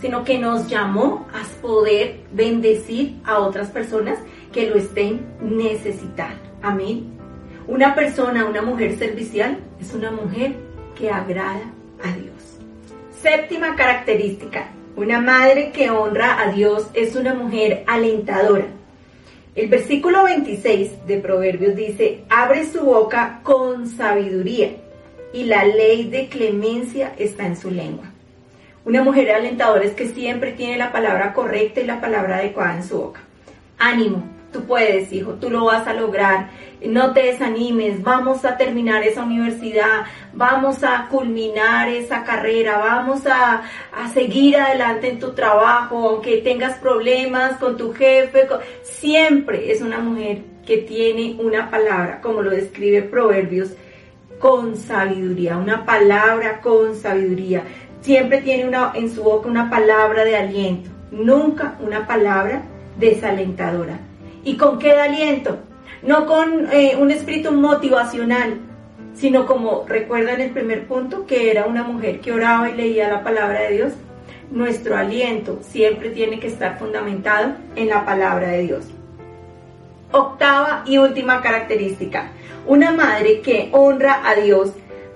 sino 0.00 0.24
que 0.24 0.38
nos 0.38 0.68
llamó 0.68 1.26
a 1.32 1.42
poder 1.60 2.20
bendecir 2.32 3.16
a 3.24 3.38
otras 3.38 3.68
personas 3.68 4.18
que 4.52 4.68
lo 4.68 4.76
estén 4.76 5.26
necesitando. 5.40 6.40
Amén. 6.62 7.18
Una 7.66 7.94
persona, 7.94 8.46
una 8.46 8.62
mujer 8.62 8.96
servicial, 8.98 9.58
es 9.80 9.94
una 9.94 10.10
mujer 10.10 10.54
que 10.98 11.10
agrada 11.10 11.70
a 12.02 12.12
Dios. 12.12 12.58
Séptima 13.22 13.76
característica, 13.76 14.70
una 14.96 15.20
madre 15.20 15.70
que 15.72 15.90
honra 15.90 16.40
a 16.40 16.52
Dios 16.52 16.88
es 16.94 17.14
una 17.16 17.34
mujer 17.34 17.84
alentadora. 17.86 18.66
El 19.54 19.68
versículo 19.68 20.24
26 20.24 21.06
de 21.06 21.18
Proverbios 21.18 21.74
dice, 21.74 22.24
abre 22.28 22.66
su 22.66 22.80
boca 22.82 23.40
con 23.42 23.86
sabiduría 23.86 24.70
y 25.32 25.44
la 25.44 25.64
ley 25.64 26.08
de 26.08 26.28
clemencia 26.28 27.12
está 27.16 27.46
en 27.46 27.56
su 27.56 27.70
lengua. 27.70 28.06
Una 28.84 29.02
mujer 29.02 29.30
alentadora 29.30 29.84
es 29.84 29.92
que 29.92 30.08
siempre 30.08 30.52
tiene 30.52 30.78
la 30.78 30.90
palabra 30.90 31.32
correcta 31.32 31.80
y 31.80 31.84
la 31.84 32.00
palabra 32.00 32.36
adecuada 32.36 32.76
en 32.76 32.84
su 32.84 32.98
boca. 32.98 33.20
Ánimo, 33.78 34.24
tú 34.52 34.64
puedes, 34.64 35.12
hijo, 35.12 35.34
tú 35.34 35.50
lo 35.50 35.66
vas 35.66 35.86
a 35.86 35.92
lograr. 35.92 36.48
No 36.84 37.12
te 37.12 37.24
desanimes, 37.24 38.02
vamos 38.02 38.44
a 38.46 38.56
terminar 38.56 39.02
esa 39.02 39.22
universidad, 39.22 40.06
vamos 40.32 40.82
a 40.82 41.08
culminar 41.10 41.88
esa 41.88 42.24
carrera, 42.24 42.78
vamos 42.78 43.26
a, 43.26 43.62
seguir 44.14 44.56
adelante 44.56 45.10
en 45.10 45.18
tu 45.18 45.32
trabajo, 45.32 46.08
aunque 46.08 46.38
tengas 46.38 46.78
problemas 46.78 47.58
con 47.58 47.76
tu 47.76 47.92
jefe. 47.92 48.48
Siempre 48.82 49.70
es 49.70 49.82
una 49.82 49.98
mujer 49.98 50.38
que 50.66 50.78
tiene 50.78 51.36
una 51.38 51.70
palabra, 51.70 52.20
como 52.22 52.40
lo 52.40 52.50
describe 52.50 53.02
Proverbios, 53.02 53.72
con 54.40 54.76
sabiduría, 54.76 55.58
una 55.58 55.84
palabra 55.84 56.60
con 56.60 56.96
sabiduría 56.96 57.62
siempre 58.00 58.40
tiene 58.40 58.66
una, 58.66 58.92
en 58.94 59.14
su 59.14 59.22
boca 59.22 59.48
una 59.48 59.70
palabra 59.70 60.24
de 60.24 60.36
aliento, 60.36 60.90
nunca 61.10 61.76
una 61.80 62.06
palabra 62.06 62.62
desalentadora. 62.98 63.98
¿Y 64.42 64.56
con 64.56 64.78
qué 64.78 64.92
aliento? 64.92 65.58
No 66.02 66.24
con 66.26 66.72
eh, 66.72 66.96
un 66.98 67.10
espíritu 67.10 67.52
motivacional, 67.52 68.54
sino 69.14 69.46
como 69.46 69.84
recuerdan 69.86 70.40
el 70.40 70.50
primer 70.50 70.86
punto, 70.86 71.26
que 71.26 71.50
era 71.50 71.66
una 71.66 71.82
mujer 71.82 72.20
que 72.20 72.32
oraba 72.32 72.70
y 72.70 72.74
leía 72.74 73.10
la 73.10 73.22
palabra 73.22 73.60
de 73.60 73.74
Dios. 73.74 73.92
Nuestro 74.50 74.96
aliento 74.96 75.58
siempre 75.60 76.10
tiene 76.10 76.40
que 76.40 76.46
estar 76.46 76.78
fundamentado 76.78 77.52
en 77.76 77.88
la 77.88 78.06
palabra 78.06 78.48
de 78.48 78.62
Dios. 78.62 78.86
Octava 80.10 80.82
y 80.86 80.98
última 80.98 81.40
característica, 81.42 82.30
una 82.70 82.92
madre 82.92 83.40
que 83.40 83.68
honra 83.72 84.22
a 84.24 84.36
Dios 84.36 84.70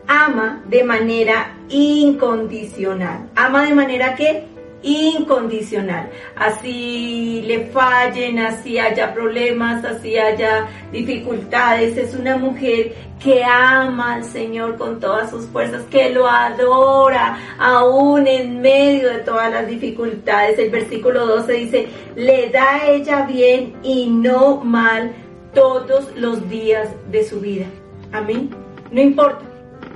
ama 0.09 0.61
de 0.67 0.83
manera 0.83 1.57
incondicional. 1.69 3.31
Ama 3.37 3.67
de 3.67 3.75
manera 3.75 4.17
que 4.17 4.43
incondicional. 4.83 6.11
Así 6.35 7.43
le 7.47 7.67
fallen, 7.67 8.40
así 8.40 8.77
haya 8.77 9.14
problemas, 9.14 9.85
así 9.85 10.19
haya 10.19 10.67
dificultades. 10.90 11.97
Es 11.97 12.14
una 12.14 12.37
mujer 12.37 12.93
que 13.23 13.45
ama 13.45 14.14
al 14.14 14.25
Señor 14.25 14.77
con 14.77 14.99
todas 14.99 15.31
sus 15.31 15.47
fuerzas, 15.47 15.83
que 15.93 16.11
lo 16.11 16.29
adora 16.29 17.38
aún 17.59 18.27
en 18.27 18.61
medio 18.61 19.11
de 19.11 19.19
todas 19.21 19.53
las 19.53 19.69
dificultades. 19.69 20.59
El 20.59 20.71
versículo 20.71 21.25
12 21.25 21.53
dice, 21.53 21.88
le 22.17 22.51
da 22.51 22.85
ella 22.88 23.23
bien 23.23 23.75
y 23.85 24.09
no 24.09 24.57
mal 24.57 25.12
todos 25.55 26.14
los 26.17 26.49
días 26.49 26.90
de 27.11 27.25
su 27.25 27.40
vida. 27.40 27.67
Amén. 28.12 28.51
No 28.90 29.01
importa 29.01 29.43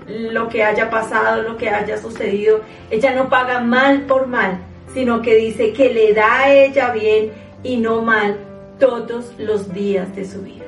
lo 0.07 0.49
que 0.49 0.65
haya 0.65 0.91
pasado, 0.91 1.43
lo 1.43 1.57
que 1.57 1.69
haya 1.69 1.99
sucedido. 2.01 2.61
Ella 2.91 3.15
no 3.15 3.29
paga 3.29 3.61
mal 3.61 4.03
por 4.03 4.27
mal, 4.27 4.59
sino 4.95 5.21
que 5.23 5.37
dice 5.37 5.73
que 5.73 5.93
le 5.93 6.15
da 6.15 6.45
a 6.45 6.55
ella 6.55 6.91
bien 6.93 7.33
y 7.63 7.77
no 7.77 8.03
mal 8.03 8.39
todos 8.79 9.33
los 9.39 9.73
días 9.73 10.15
de 10.17 10.25
su 10.25 10.43
vida. 10.43 10.68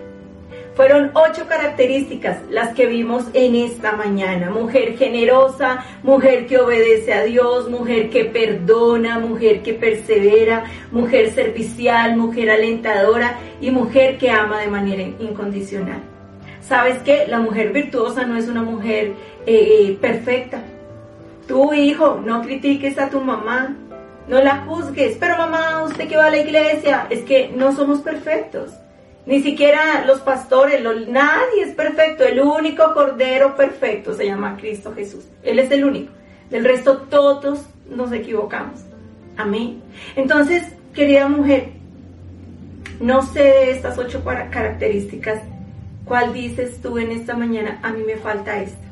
Fueron 0.80 1.10
ocho 1.12 1.46
características 1.46 2.38
las 2.48 2.70
que 2.70 2.86
vimos 2.86 3.26
en 3.34 3.54
esta 3.54 3.92
mañana. 3.92 4.48
Mujer 4.48 4.96
generosa, 4.96 5.84
mujer 6.02 6.46
que 6.46 6.56
obedece 6.56 7.12
a 7.12 7.24
Dios, 7.24 7.68
mujer 7.68 8.08
que 8.08 8.24
perdona, 8.24 9.18
mujer 9.18 9.60
que 9.60 9.74
persevera, 9.74 10.64
mujer 10.90 11.32
servicial, 11.34 12.16
mujer 12.16 12.48
alentadora 12.48 13.38
y 13.60 13.70
mujer 13.70 14.16
que 14.16 14.30
ama 14.30 14.62
de 14.62 14.68
manera 14.68 15.02
incondicional. 15.02 16.00
¿Sabes 16.62 17.02
qué? 17.02 17.26
La 17.28 17.40
mujer 17.40 17.74
virtuosa 17.74 18.24
no 18.24 18.38
es 18.38 18.48
una 18.48 18.62
mujer 18.62 19.12
eh, 19.44 19.86
eh, 19.86 19.98
perfecta. 20.00 20.62
Tu 21.46 21.74
hijo, 21.74 22.22
no 22.24 22.40
critiques 22.40 22.96
a 22.98 23.10
tu 23.10 23.20
mamá, 23.20 23.76
no 24.28 24.42
la 24.42 24.64
juzgues. 24.64 25.18
Pero 25.20 25.36
mamá, 25.36 25.82
usted 25.82 26.08
que 26.08 26.16
va 26.16 26.28
a 26.28 26.30
la 26.30 26.38
iglesia, 26.38 27.06
es 27.10 27.20
que 27.24 27.52
no 27.54 27.76
somos 27.76 28.00
perfectos. 28.00 28.70
Ni 29.26 29.42
siquiera 29.42 30.04
los 30.06 30.20
pastores, 30.20 30.82
nadie 31.08 31.62
es 31.62 31.74
perfecto. 31.74 32.24
El 32.24 32.40
único 32.40 32.92
cordero 32.94 33.54
perfecto 33.56 34.14
se 34.14 34.26
llama 34.26 34.56
Cristo 34.56 34.92
Jesús. 34.94 35.24
Él 35.42 35.58
es 35.58 35.70
el 35.70 35.84
único. 35.84 36.12
Del 36.50 36.64
resto 36.64 37.02
todos 37.02 37.66
nos 37.88 38.12
equivocamos. 38.12 38.80
Amén. 39.36 39.82
Entonces, 40.16 40.64
querida 40.94 41.28
mujer, 41.28 41.70
no 42.98 43.22
sé 43.22 43.42
de 43.42 43.70
estas 43.70 43.96
ocho 43.98 44.22
características 44.24 45.40
¿Cuál 46.10 46.32
dices 46.32 46.82
tú 46.82 46.98
en 46.98 47.12
esta 47.12 47.36
mañana? 47.36 47.78
A 47.84 47.92
mí 47.92 48.02
me 48.04 48.16
falta 48.16 48.60
esto. 48.60 48.82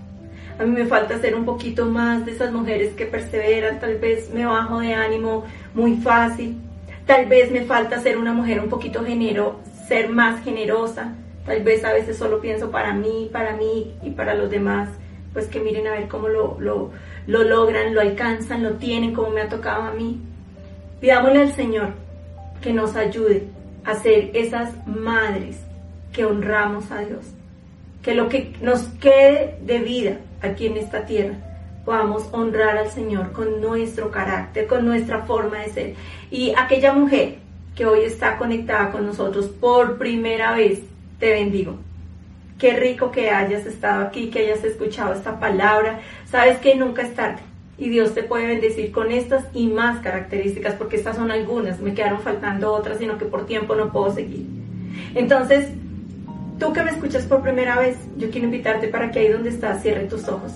A 0.56 0.62
mí 0.62 0.70
me 0.70 0.86
falta 0.86 1.18
ser 1.18 1.34
un 1.34 1.44
poquito 1.44 1.84
más 1.86 2.24
de 2.24 2.30
esas 2.30 2.52
mujeres 2.52 2.94
que 2.94 3.06
perseveran, 3.06 3.80
tal 3.80 3.96
vez 3.96 4.32
me 4.32 4.46
bajo 4.46 4.78
de 4.78 4.94
ánimo 4.94 5.44
muy 5.74 5.96
fácil, 5.96 6.56
tal 7.06 7.26
vez 7.26 7.50
me 7.50 7.62
falta 7.62 8.00
ser 8.00 8.18
una 8.18 8.32
mujer 8.32 8.60
un 8.60 8.68
poquito 8.68 9.04
genero, 9.04 9.58
ser 9.88 10.10
más 10.10 10.44
generosa, 10.44 11.14
tal 11.46 11.62
vez 11.62 11.82
a 11.84 11.92
veces 11.92 12.18
solo 12.18 12.40
pienso 12.40 12.70
para 12.70 12.92
mí, 12.92 13.30
para 13.32 13.56
mí 13.56 13.94
y 14.02 14.10
para 14.10 14.34
los 14.34 14.50
demás, 14.50 14.90
pues 15.32 15.46
que 15.46 15.60
miren 15.60 15.86
a 15.86 15.92
ver 15.92 16.08
cómo 16.08 16.28
lo, 16.28 16.60
lo, 16.60 16.90
lo 17.26 17.42
logran, 17.42 17.94
lo 17.94 18.00
alcanzan, 18.00 18.62
lo 18.62 18.74
tienen 18.74 19.14
como 19.14 19.30
me 19.30 19.40
ha 19.40 19.48
tocado 19.48 19.82
a 19.84 19.92
mí. 19.92 20.20
Pidámosle 21.00 21.40
al 21.40 21.52
Señor 21.52 21.88
que 22.60 22.72
nos 22.72 22.96
ayude 22.96 23.44
a 23.84 23.94
ser 23.94 24.30
esas 24.34 24.70
madres 24.86 25.58
que 26.12 26.24
honramos 26.24 26.90
a 26.90 27.00
Dios. 27.00 27.24
Que 28.02 28.14
lo 28.14 28.28
que 28.28 28.54
nos 28.60 28.82
quede 29.00 29.58
de 29.62 29.78
vida 29.78 30.18
aquí 30.42 30.66
en 30.66 30.76
esta 30.76 31.06
tierra 31.06 31.34
podamos 31.84 32.28
honrar 32.32 32.76
al 32.76 32.90
Señor 32.90 33.32
con 33.32 33.62
nuestro 33.62 34.10
carácter, 34.10 34.66
con 34.66 34.84
nuestra 34.84 35.22
forma 35.22 35.60
de 35.60 35.70
ser. 35.70 35.94
Y 36.30 36.52
aquella 36.56 36.92
mujer 36.92 37.38
que 37.78 37.86
hoy 37.86 38.00
está 38.00 38.36
conectada 38.38 38.90
con 38.90 39.06
nosotros 39.06 39.46
por 39.46 39.98
primera 39.98 40.52
vez, 40.56 40.80
te 41.20 41.30
bendigo. 41.30 41.76
Qué 42.58 42.72
rico 42.72 43.12
que 43.12 43.30
hayas 43.30 43.66
estado 43.66 44.04
aquí, 44.04 44.30
que 44.30 44.40
hayas 44.40 44.64
escuchado 44.64 45.14
esta 45.14 45.38
palabra. 45.38 46.00
Sabes 46.28 46.58
que 46.58 46.74
nunca 46.74 47.02
es 47.02 47.14
tarde 47.14 47.38
y 47.78 47.88
Dios 47.88 48.14
te 48.14 48.24
puede 48.24 48.48
bendecir 48.48 48.90
con 48.90 49.12
estas 49.12 49.44
y 49.54 49.68
más 49.68 50.00
características, 50.00 50.74
porque 50.74 50.96
estas 50.96 51.14
son 51.14 51.30
algunas, 51.30 51.78
me 51.78 51.94
quedaron 51.94 52.20
faltando 52.20 52.72
otras, 52.72 52.98
sino 52.98 53.16
que 53.16 53.26
por 53.26 53.46
tiempo 53.46 53.76
no 53.76 53.92
puedo 53.92 54.12
seguir. 54.12 54.44
Entonces, 55.14 55.68
Tú 56.58 56.72
que 56.72 56.82
me 56.82 56.90
escuchas 56.90 57.24
por 57.24 57.40
primera 57.40 57.78
vez, 57.78 57.96
yo 58.16 58.30
quiero 58.30 58.46
invitarte 58.46 58.88
para 58.88 59.12
que 59.12 59.20
ahí 59.20 59.28
donde 59.28 59.50
estás 59.50 59.80
cierres 59.80 60.08
tus 60.08 60.26
ojos. 60.26 60.52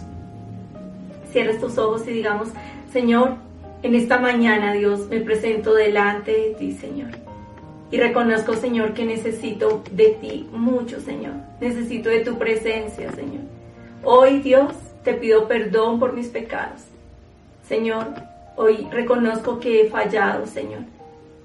Cierres 1.30 1.60
tus 1.60 1.78
ojos 1.78 2.02
y 2.08 2.10
digamos, 2.10 2.48
Señor, 2.92 3.36
en 3.82 3.94
esta 3.94 4.18
mañana, 4.18 4.72
Dios, 4.72 5.08
me 5.08 5.20
presento 5.20 5.74
delante 5.74 6.32
de 6.32 6.54
ti, 6.54 6.72
Señor. 6.72 7.10
Y 7.90 7.98
reconozco, 7.98 8.54
Señor, 8.54 8.94
que 8.94 9.04
necesito 9.04 9.82
de 9.90 10.08
ti 10.20 10.48
mucho, 10.52 11.00
Señor. 11.00 11.34
Necesito 11.60 12.08
de 12.08 12.20
tu 12.20 12.38
presencia, 12.38 13.12
Señor. 13.12 13.42
Hoy, 14.02 14.38
Dios, 14.38 14.72
te 15.04 15.14
pido 15.14 15.46
perdón 15.48 15.98
por 15.98 16.14
mis 16.14 16.28
pecados. 16.28 16.82
Señor, 17.68 18.06
hoy 18.56 18.88
reconozco 18.90 19.60
que 19.60 19.82
he 19.82 19.90
fallado, 19.90 20.46
Señor. 20.46 20.82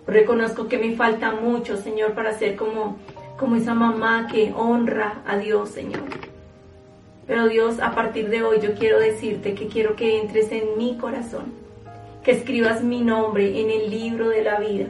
Reconozco 0.05 0.67
que 0.67 0.77
me 0.77 0.95
falta 0.95 1.31
mucho, 1.31 1.75
Señor, 1.75 2.13
para 2.13 2.37
ser 2.37 2.55
como 2.55 2.97
como 3.37 3.55
esa 3.55 3.73
mamá 3.73 4.27
que 4.31 4.51
honra 4.55 5.21
a 5.25 5.37
Dios, 5.37 5.69
Señor. 5.69 6.03
Pero 7.27 7.47
Dios, 7.47 7.79
a 7.79 7.93
partir 7.93 8.29
de 8.29 8.43
hoy 8.43 8.59
yo 8.61 8.73
quiero 8.73 8.99
decirte 8.99 9.53
que 9.53 9.67
quiero 9.67 9.95
que 9.95 10.19
entres 10.19 10.51
en 10.51 10.77
mi 10.77 10.97
corazón, 10.97 11.53
que 12.27 12.33
escribas 12.33 12.83
mi 12.83 12.99
nombre 12.99 13.61
en 13.61 13.71
el 13.71 13.89
libro 13.89 14.27
de 14.27 14.43
la 14.43 14.59
vida, 14.59 14.87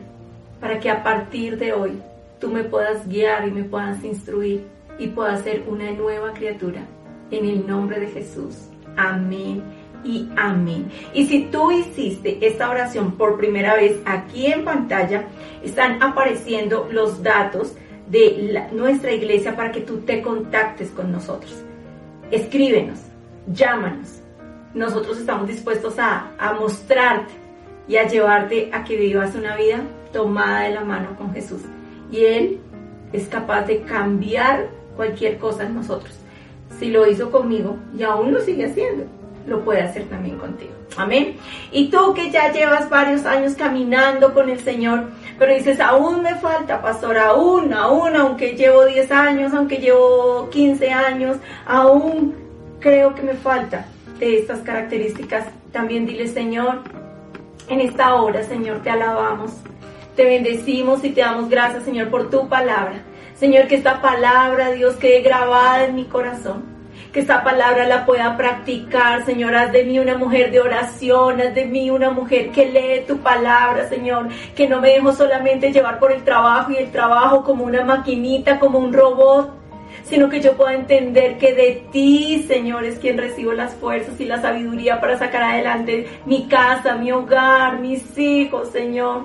para 0.59 0.79
que 0.79 0.89
a 0.89 1.03
partir 1.03 1.59
de 1.59 1.71
hoy 1.71 1.91
tú 2.39 2.49
me 2.49 2.63
puedas 2.63 3.07
guiar 3.07 3.47
y 3.47 3.51
me 3.51 3.63
puedas 3.63 4.03
instruir 4.03 4.63
y 4.97 5.05
pueda 5.09 5.37
ser 5.37 5.63
una 5.67 5.91
nueva 5.91 6.33
criatura. 6.33 6.81
En 7.29 7.45
el 7.45 7.67
nombre 7.67 7.99
de 7.99 8.07
Jesús. 8.07 8.69
Amén 8.95 9.61
y 10.03 10.27
amén. 10.35 10.89
Y 11.13 11.27
si 11.27 11.43
tú 11.51 11.69
hiciste 11.69 12.39
esta 12.41 12.71
oración 12.71 13.11
por 13.11 13.37
primera 13.37 13.75
vez 13.75 13.99
aquí 14.05 14.47
en 14.47 14.65
pantalla, 14.65 15.25
están 15.63 16.01
apareciendo 16.01 16.89
los 16.91 17.21
datos 17.21 17.75
de 18.09 18.67
nuestra 18.71 19.13
iglesia 19.13 19.55
para 19.55 19.71
que 19.71 19.81
tú 19.81 19.99
te 19.99 20.23
contactes 20.23 20.89
con 20.89 21.11
nosotros. 21.11 21.53
Escríbenos, 22.31 22.97
llámanos. 23.45 24.23
Nosotros 24.77 25.17
estamos 25.17 25.47
dispuestos 25.47 25.97
a, 25.97 26.33
a 26.37 26.53
mostrarte 26.53 27.33
y 27.87 27.97
a 27.97 28.07
llevarte 28.07 28.69
a 28.71 28.83
que 28.83 28.95
vivas 28.95 29.33
una 29.33 29.55
vida 29.55 29.81
tomada 30.13 30.61
de 30.61 30.75
la 30.75 30.83
mano 30.83 31.15
con 31.17 31.33
Jesús. 31.33 31.61
Y 32.11 32.23
Él 32.25 32.59
es 33.11 33.27
capaz 33.27 33.63
de 33.63 33.81
cambiar 33.81 34.67
cualquier 34.95 35.39
cosa 35.39 35.63
en 35.63 35.73
nosotros. 35.73 36.13
Si 36.77 36.91
lo 36.91 37.07
hizo 37.07 37.31
conmigo 37.31 37.75
y 37.97 38.03
aún 38.03 38.31
lo 38.31 38.39
sigue 38.39 38.65
haciendo, 38.65 39.05
lo 39.47 39.65
puede 39.65 39.81
hacer 39.81 40.03
también 40.09 40.37
contigo. 40.37 40.73
Amén. 40.95 41.37
Y 41.71 41.89
tú 41.89 42.13
que 42.13 42.29
ya 42.29 42.51
llevas 42.51 42.87
varios 42.87 43.25
años 43.25 43.55
caminando 43.55 44.31
con 44.31 44.47
el 44.47 44.59
Señor, 44.59 45.05
pero 45.39 45.55
dices, 45.55 45.79
aún 45.79 46.21
me 46.21 46.35
falta, 46.35 46.83
pastor, 46.83 47.17
aún, 47.17 47.73
aún, 47.73 48.15
aunque 48.15 48.55
llevo 48.55 48.85
10 48.85 49.11
años, 49.11 49.53
aunque 49.55 49.77
llevo 49.77 50.51
15 50.51 50.91
años, 50.91 51.37
aún 51.65 52.35
creo 52.79 53.15
que 53.15 53.23
me 53.23 53.33
falta 53.33 53.87
de 54.19 54.39
estas 54.39 54.59
características. 54.59 55.47
También 55.71 56.05
dile, 56.05 56.27
Señor, 56.27 56.81
en 57.69 57.81
esta 57.81 58.15
hora, 58.15 58.43
Señor, 58.43 58.81
te 58.81 58.89
alabamos, 58.89 59.51
te 60.15 60.23
bendecimos 60.25 61.03
y 61.03 61.09
te 61.09 61.21
damos 61.21 61.49
gracias, 61.49 61.83
Señor, 61.83 62.09
por 62.09 62.29
tu 62.29 62.47
palabra. 62.47 63.03
Señor, 63.35 63.67
que 63.67 63.75
esta 63.75 64.01
palabra, 64.01 64.71
Dios, 64.71 64.95
quede 64.95 65.21
grabada 65.21 65.85
en 65.85 65.95
mi 65.95 66.05
corazón 66.05 66.77
que 67.11 67.21
esta 67.21 67.43
palabra 67.43 67.87
la 67.87 68.05
pueda 68.05 68.35
practicar, 68.37 69.25
Señor. 69.25 69.55
Haz 69.55 69.71
de 69.71 69.83
mí 69.83 69.99
una 69.99 70.17
mujer 70.17 70.51
de 70.51 70.59
oración, 70.59 71.41
haz 71.41 71.55
de 71.55 71.65
mí 71.65 71.89
una 71.89 72.11
mujer 72.11 72.51
que 72.51 72.65
lee 72.65 73.05
tu 73.07 73.17
palabra, 73.17 73.87
Señor. 73.87 74.27
Que 74.55 74.67
no 74.67 74.81
me 74.81 74.89
dejo 74.89 75.11
solamente 75.13 75.71
llevar 75.71 75.99
por 75.99 76.11
el 76.11 76.23
trabajo 76.23 76.71
y 76.71 76.77
el 76.77 76.91
trabajo 76.91 77.43
como 77.43 77.63
una 77.63 77.83
maquinita, 77.83 78.59
como 78.59 78.79
un 78.79 78.93
robot, 78.93 79.51
sino 80.05 80.29
que 80.29 80.41
yo 80.41 80.55
pueda 80.55 80.73
entender 80.73 81.37
que 81.37 81.53
de 81.53 81.83
ti, 81.91 82.45
Señor, 82.47 82.85
es 82.85 82.99
quien 82.99 83.17
recibo 83.17 83.53
las 83.53 83.75
fuerzas 83.75 84.19
y 84.19 84.25
la 84.25 84.41
sabiduría 84.41 84.99
para 84.99 85.17
sacar 85.17 85.43
adelante 85.43 86.07
mi 86.25 86.47
casa, 86.47 86.95
mi 86.95 87.11
hogar, 87.11 87.79
mis 87.79 88.17
hijos, 88.17 88.69
Señor. 88.69 89.23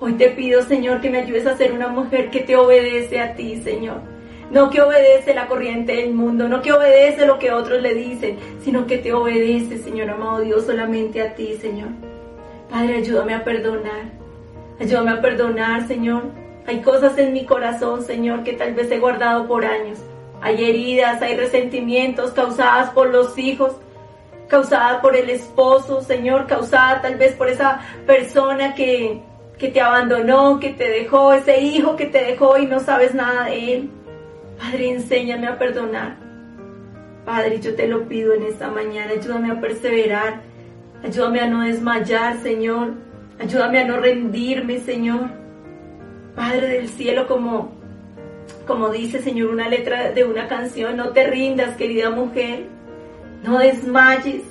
Hoy 0.00 0.14
te 0.14 0.30
pido, 0.30 0.62
Señor, 0.62 1.00
que 1.00 1.10
me 1.10 1.18
ayudes 1.18 1.46
a 1.46 1.56
ser 1.56 1.72
una 1.72 1.88
mujer 1.88 2.30
que 2.30 2.40
te 2.40 2.56
obedece 2.56 3.20
a 3.20 3.34
ti, 3.34 3.60
Señor 3.62 4.14
no 4.50 4.70
que 4.70 4.80
obedece 4.80 5.34
la 5.34 5.48
corriente 5.48 5.96
del 5.96 6.14
mundo, 6.14 6.48
no 6.48 6.62
que 6.62 6.72
obedece 6.72 7.26
lo 7.26 7.38
que 7.40 7.50
otros 7.50 7.82
le 7.82 7.92
dicen, 7.92 8.38
sino 8.62 8.86
que 8.86 8.98
te 8.98 9.12
obedece, 9.12 9.78
Señor 9.78 10.10
amado 10.10 10.40
Dios, 10.40 10.64
solamente 10.64 11.20
a 11.20 11.34
ti, 11.34 11.56
Señor. 11.60 11.88
Padre, 12.70 12.98
ayúdame 12.98 13.34
a 13.34 13.42
perdonar. 13.42 14.12
Ayúdame 14.80 15.10
a 15.10 15.20
perdonar, 15.20 15.88
Señor. 15.88 16.22
Hay 16.66 16.80
cosas 16.82 17.18
en 17.18 17.32
mi 17.32 17.44
corazón, 17.44 18.02
Señor, 18.02 18.44
que 18.44 18.52
tal 18.52 18.74
vez 18.74 18.90
he 18.90 18.98
guardado 18.98 19.46
por 19.46 19.64
años. 19.64 19.98
Hay 20.44 20.62
heridas, 20.62 21.22
hay 21.22 21.36
resentimientos 21.36 22.32
causadas 22.32 22.90
por 22.90 23.08
los 23.08 23.38
hijos, 23.38 23.76
causadas 24.46 25.00
por 25.00 25.16
el 25.16 25.30
esposo, 25.30 26.02
Señor, 26.02 26.46
causada 26.46 27.00
tal 27.00 27.14
vez 27.14 27.32
por 27.32 27.48
esa 27.48 27.80
persona 28.06 28.74
que, 28.74 29.22
que 29.56 29.68
te 29.68 29.80
abandonó, 29.80 30.60
que 30.60 30.68
te 30.68 30.86
dejó, 30.90 31.32
ese 31.32 31.62
hijo 31.62 31.96
que 31.96 32.04
te 32.04 32.22
dejó 32.22 32.58
y 32.58 32.66
no 32.66 32.78
sabes 32.80 33.14
nada 33.14 33.46
de 33.46 33.74
él. 33.74 33.90
Padre, 34.58 34.90
enséñame 34.90 35.46
a 35.46 35.58
perdonar. 35.58 36.16
Padre, 37.24 37.58
yo 37.58 37.74
te 37.74 37.88
lo 37.88 38.06
pido 38.06 38.34
en 38.34 38.42
esta 38.42 38.68
mañana, 38.68 39.12
ayúdame 39.12 39.50
a 39.50 39.60
perseverar, 39.62 40.42
ayúdame 41.02 41.40
a 41.40 41.46
no 41.46 41.62
desmayar, 41.62 42.36
Señor, 42.42 42.92
ayúdame 43.40 43.78
a 43.78 43.86
no 43.86 43.96
rendirme, 43.96 44.78
Señor. 44.80 45.30
Padre 46.36 46.68
del 46.68 46.90
cielo, 46.90 47.26
como, 47.26 47.72
como 48.66 48.90
dice, 48.90 49.20
Señor, 49.20 49.50
una 49.50 49.68
letra 49.68 50.12
de 50.12 50.24
una 50.24 50.48
canción, 50.48 50.96
no 50.96 51.10
te 51.10 51.26
rindas, 51.26 51.76
querida 51.76 52.10
mujer, 52.10 52.66
no 53.42 53.58
desmayes. 53.58 54.42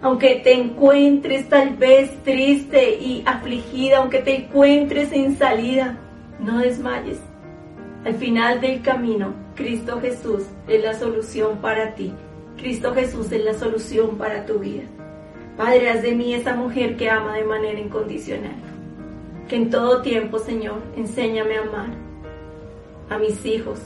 Aunque 0.00 0.40
te 0.42 0.52
encuentres 0.54 1.48
tal 1.48 1.76
vez 1.76 2.10
triste 2.24 2.96
y 3.00 3.22
afligida, 3.24 3.98
aunque 3.98 4.18
te 4.18 4.36
encuentres 4.36 5.10
sin 5.10 5.36
salida, 5.36 5.98
no 6.40 6.58
desmayes. 6.58 7.20
Al 8.04 8.14
final 8.14 8.60
del 8.60 8.82
camino, 8.82 9.32
Cristo 9.54 10.00
Jesús 10.00 10.42
es 10.66 10.82
la 10.82 10.94
solución 10.94 11.58
para 11.58 11.94
ti. 11.94 12.12
Cristo 12.56 12.92
Jesús 12.94 13.30
es 13.30 13.44
la 13.44 13.54
solución 13.54 14.18
para 14.18 14.44
tu 14.44 14.58
vida. 14.58 14.82
Padre, 15.56 15.90
haz 15.90 16.02
de 16.02 16.14
mí 16.14 16.34
esa 16.34 16.54
mujer 16.54 16.96
que 16.96 17.10
ama 17.10 17.36
de 17.36 17.44
manera 17.44 17.78
incondicional. 17.78 18.56
Que 19.48 19.56
en 19.56 19.70
todo 19.70 20.02
tiempo, 20.02 20.38
Señor, 20.38 20.82
enséñame 20.96 21.56
a 21.56 21.62
amar 21.62 22.11
a 23.08 23.18
mis 23.18 23.44
hijos, 23.44 23.78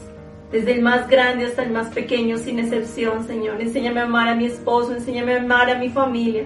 desde 0.53 0.73
el 0.73 0.83
más 0.83 1.09
grande 1.09 1.47
hasta 1.47 1.63
el 1.63 1.71
más 1.71 1.89
pequeño, 1.89 2.39
sin 2.39 2.59
excepción, 2.59 3.27
Señor. 3.27 3.61
Enséñame 3.61 4.01
a 4.01 4.05
amar 4.05 4.29
a 4.29 4.35
mi 4.35 4.47
esposo, 4.47 4.95
enséñame 4.95 5.35
a 5.35 5.41
amar 5.41 5.71
a 5.71 5.79
mi 5.79 5.89
familia 5.89 6.45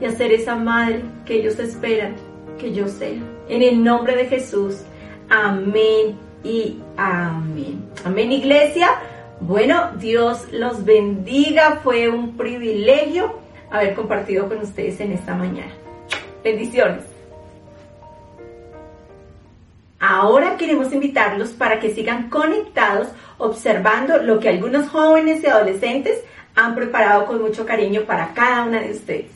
y 0.00 0.04
a 0.04 0.10
ser 0.10 0.32
esa 0.32 0.56
madre 0.56 1.02
que 1.24 1.34
ellos 1.34 1.58
esperan 1.58 2.14
que 2.58 2.72
yo 2.72 2.88
sea. 2.88 3.20
En 3.48 3.62
el 3.62 3.82
nombre 3.82 4.16
de 4.16 4.26
Jesús. 4.26 4.82
Amén 5.28 6.16
y 6.44 6.78
amén. 6.96 7.84
Amén, 8.04 8.32
iglesia. 8.32 8.88
Bueno, 9.40 9.92
Dios 9.98 10.46
los 10.52 10.84
bendiga. 10.84 11.80
Fue 11.82 12.08
un 12.08 12.36
privilegio 12.36 13.34
haber 13.70 13.94
compartido 13.94 14.48
con 14.48 14.58
ustedes 14.58 15.00
en 15.00 15.12
esta 15.12 15.34
mañana. 15.34 15.72
Bendiciones. 16.42 17.15
Ahora 19.98 20.56
queremos 20.56 20.92
invitarlos 20.92 21.50
para 21.50 21.80
que 21.80 21.94
sigan 21.94 22.28
conectados 22.28 23.08
observando 23.38 24.22
lo 24.22 24.38
que 24.38 24.50
algunos 24.50 24.88
jóvenes 24.88 25.42
y 25.42 25.46
adolescentes 25.46 26.20
han 26.54 26.74
preparado 26.74 27.26
con 27.26 27.40
mucho 27.40 27.64
cariño 27.64 28.02
para 28.02 28.32
cada 28.34 28.64
una 28.64 28.80
de 28.80 28.92
ustedes. 28.92 29.30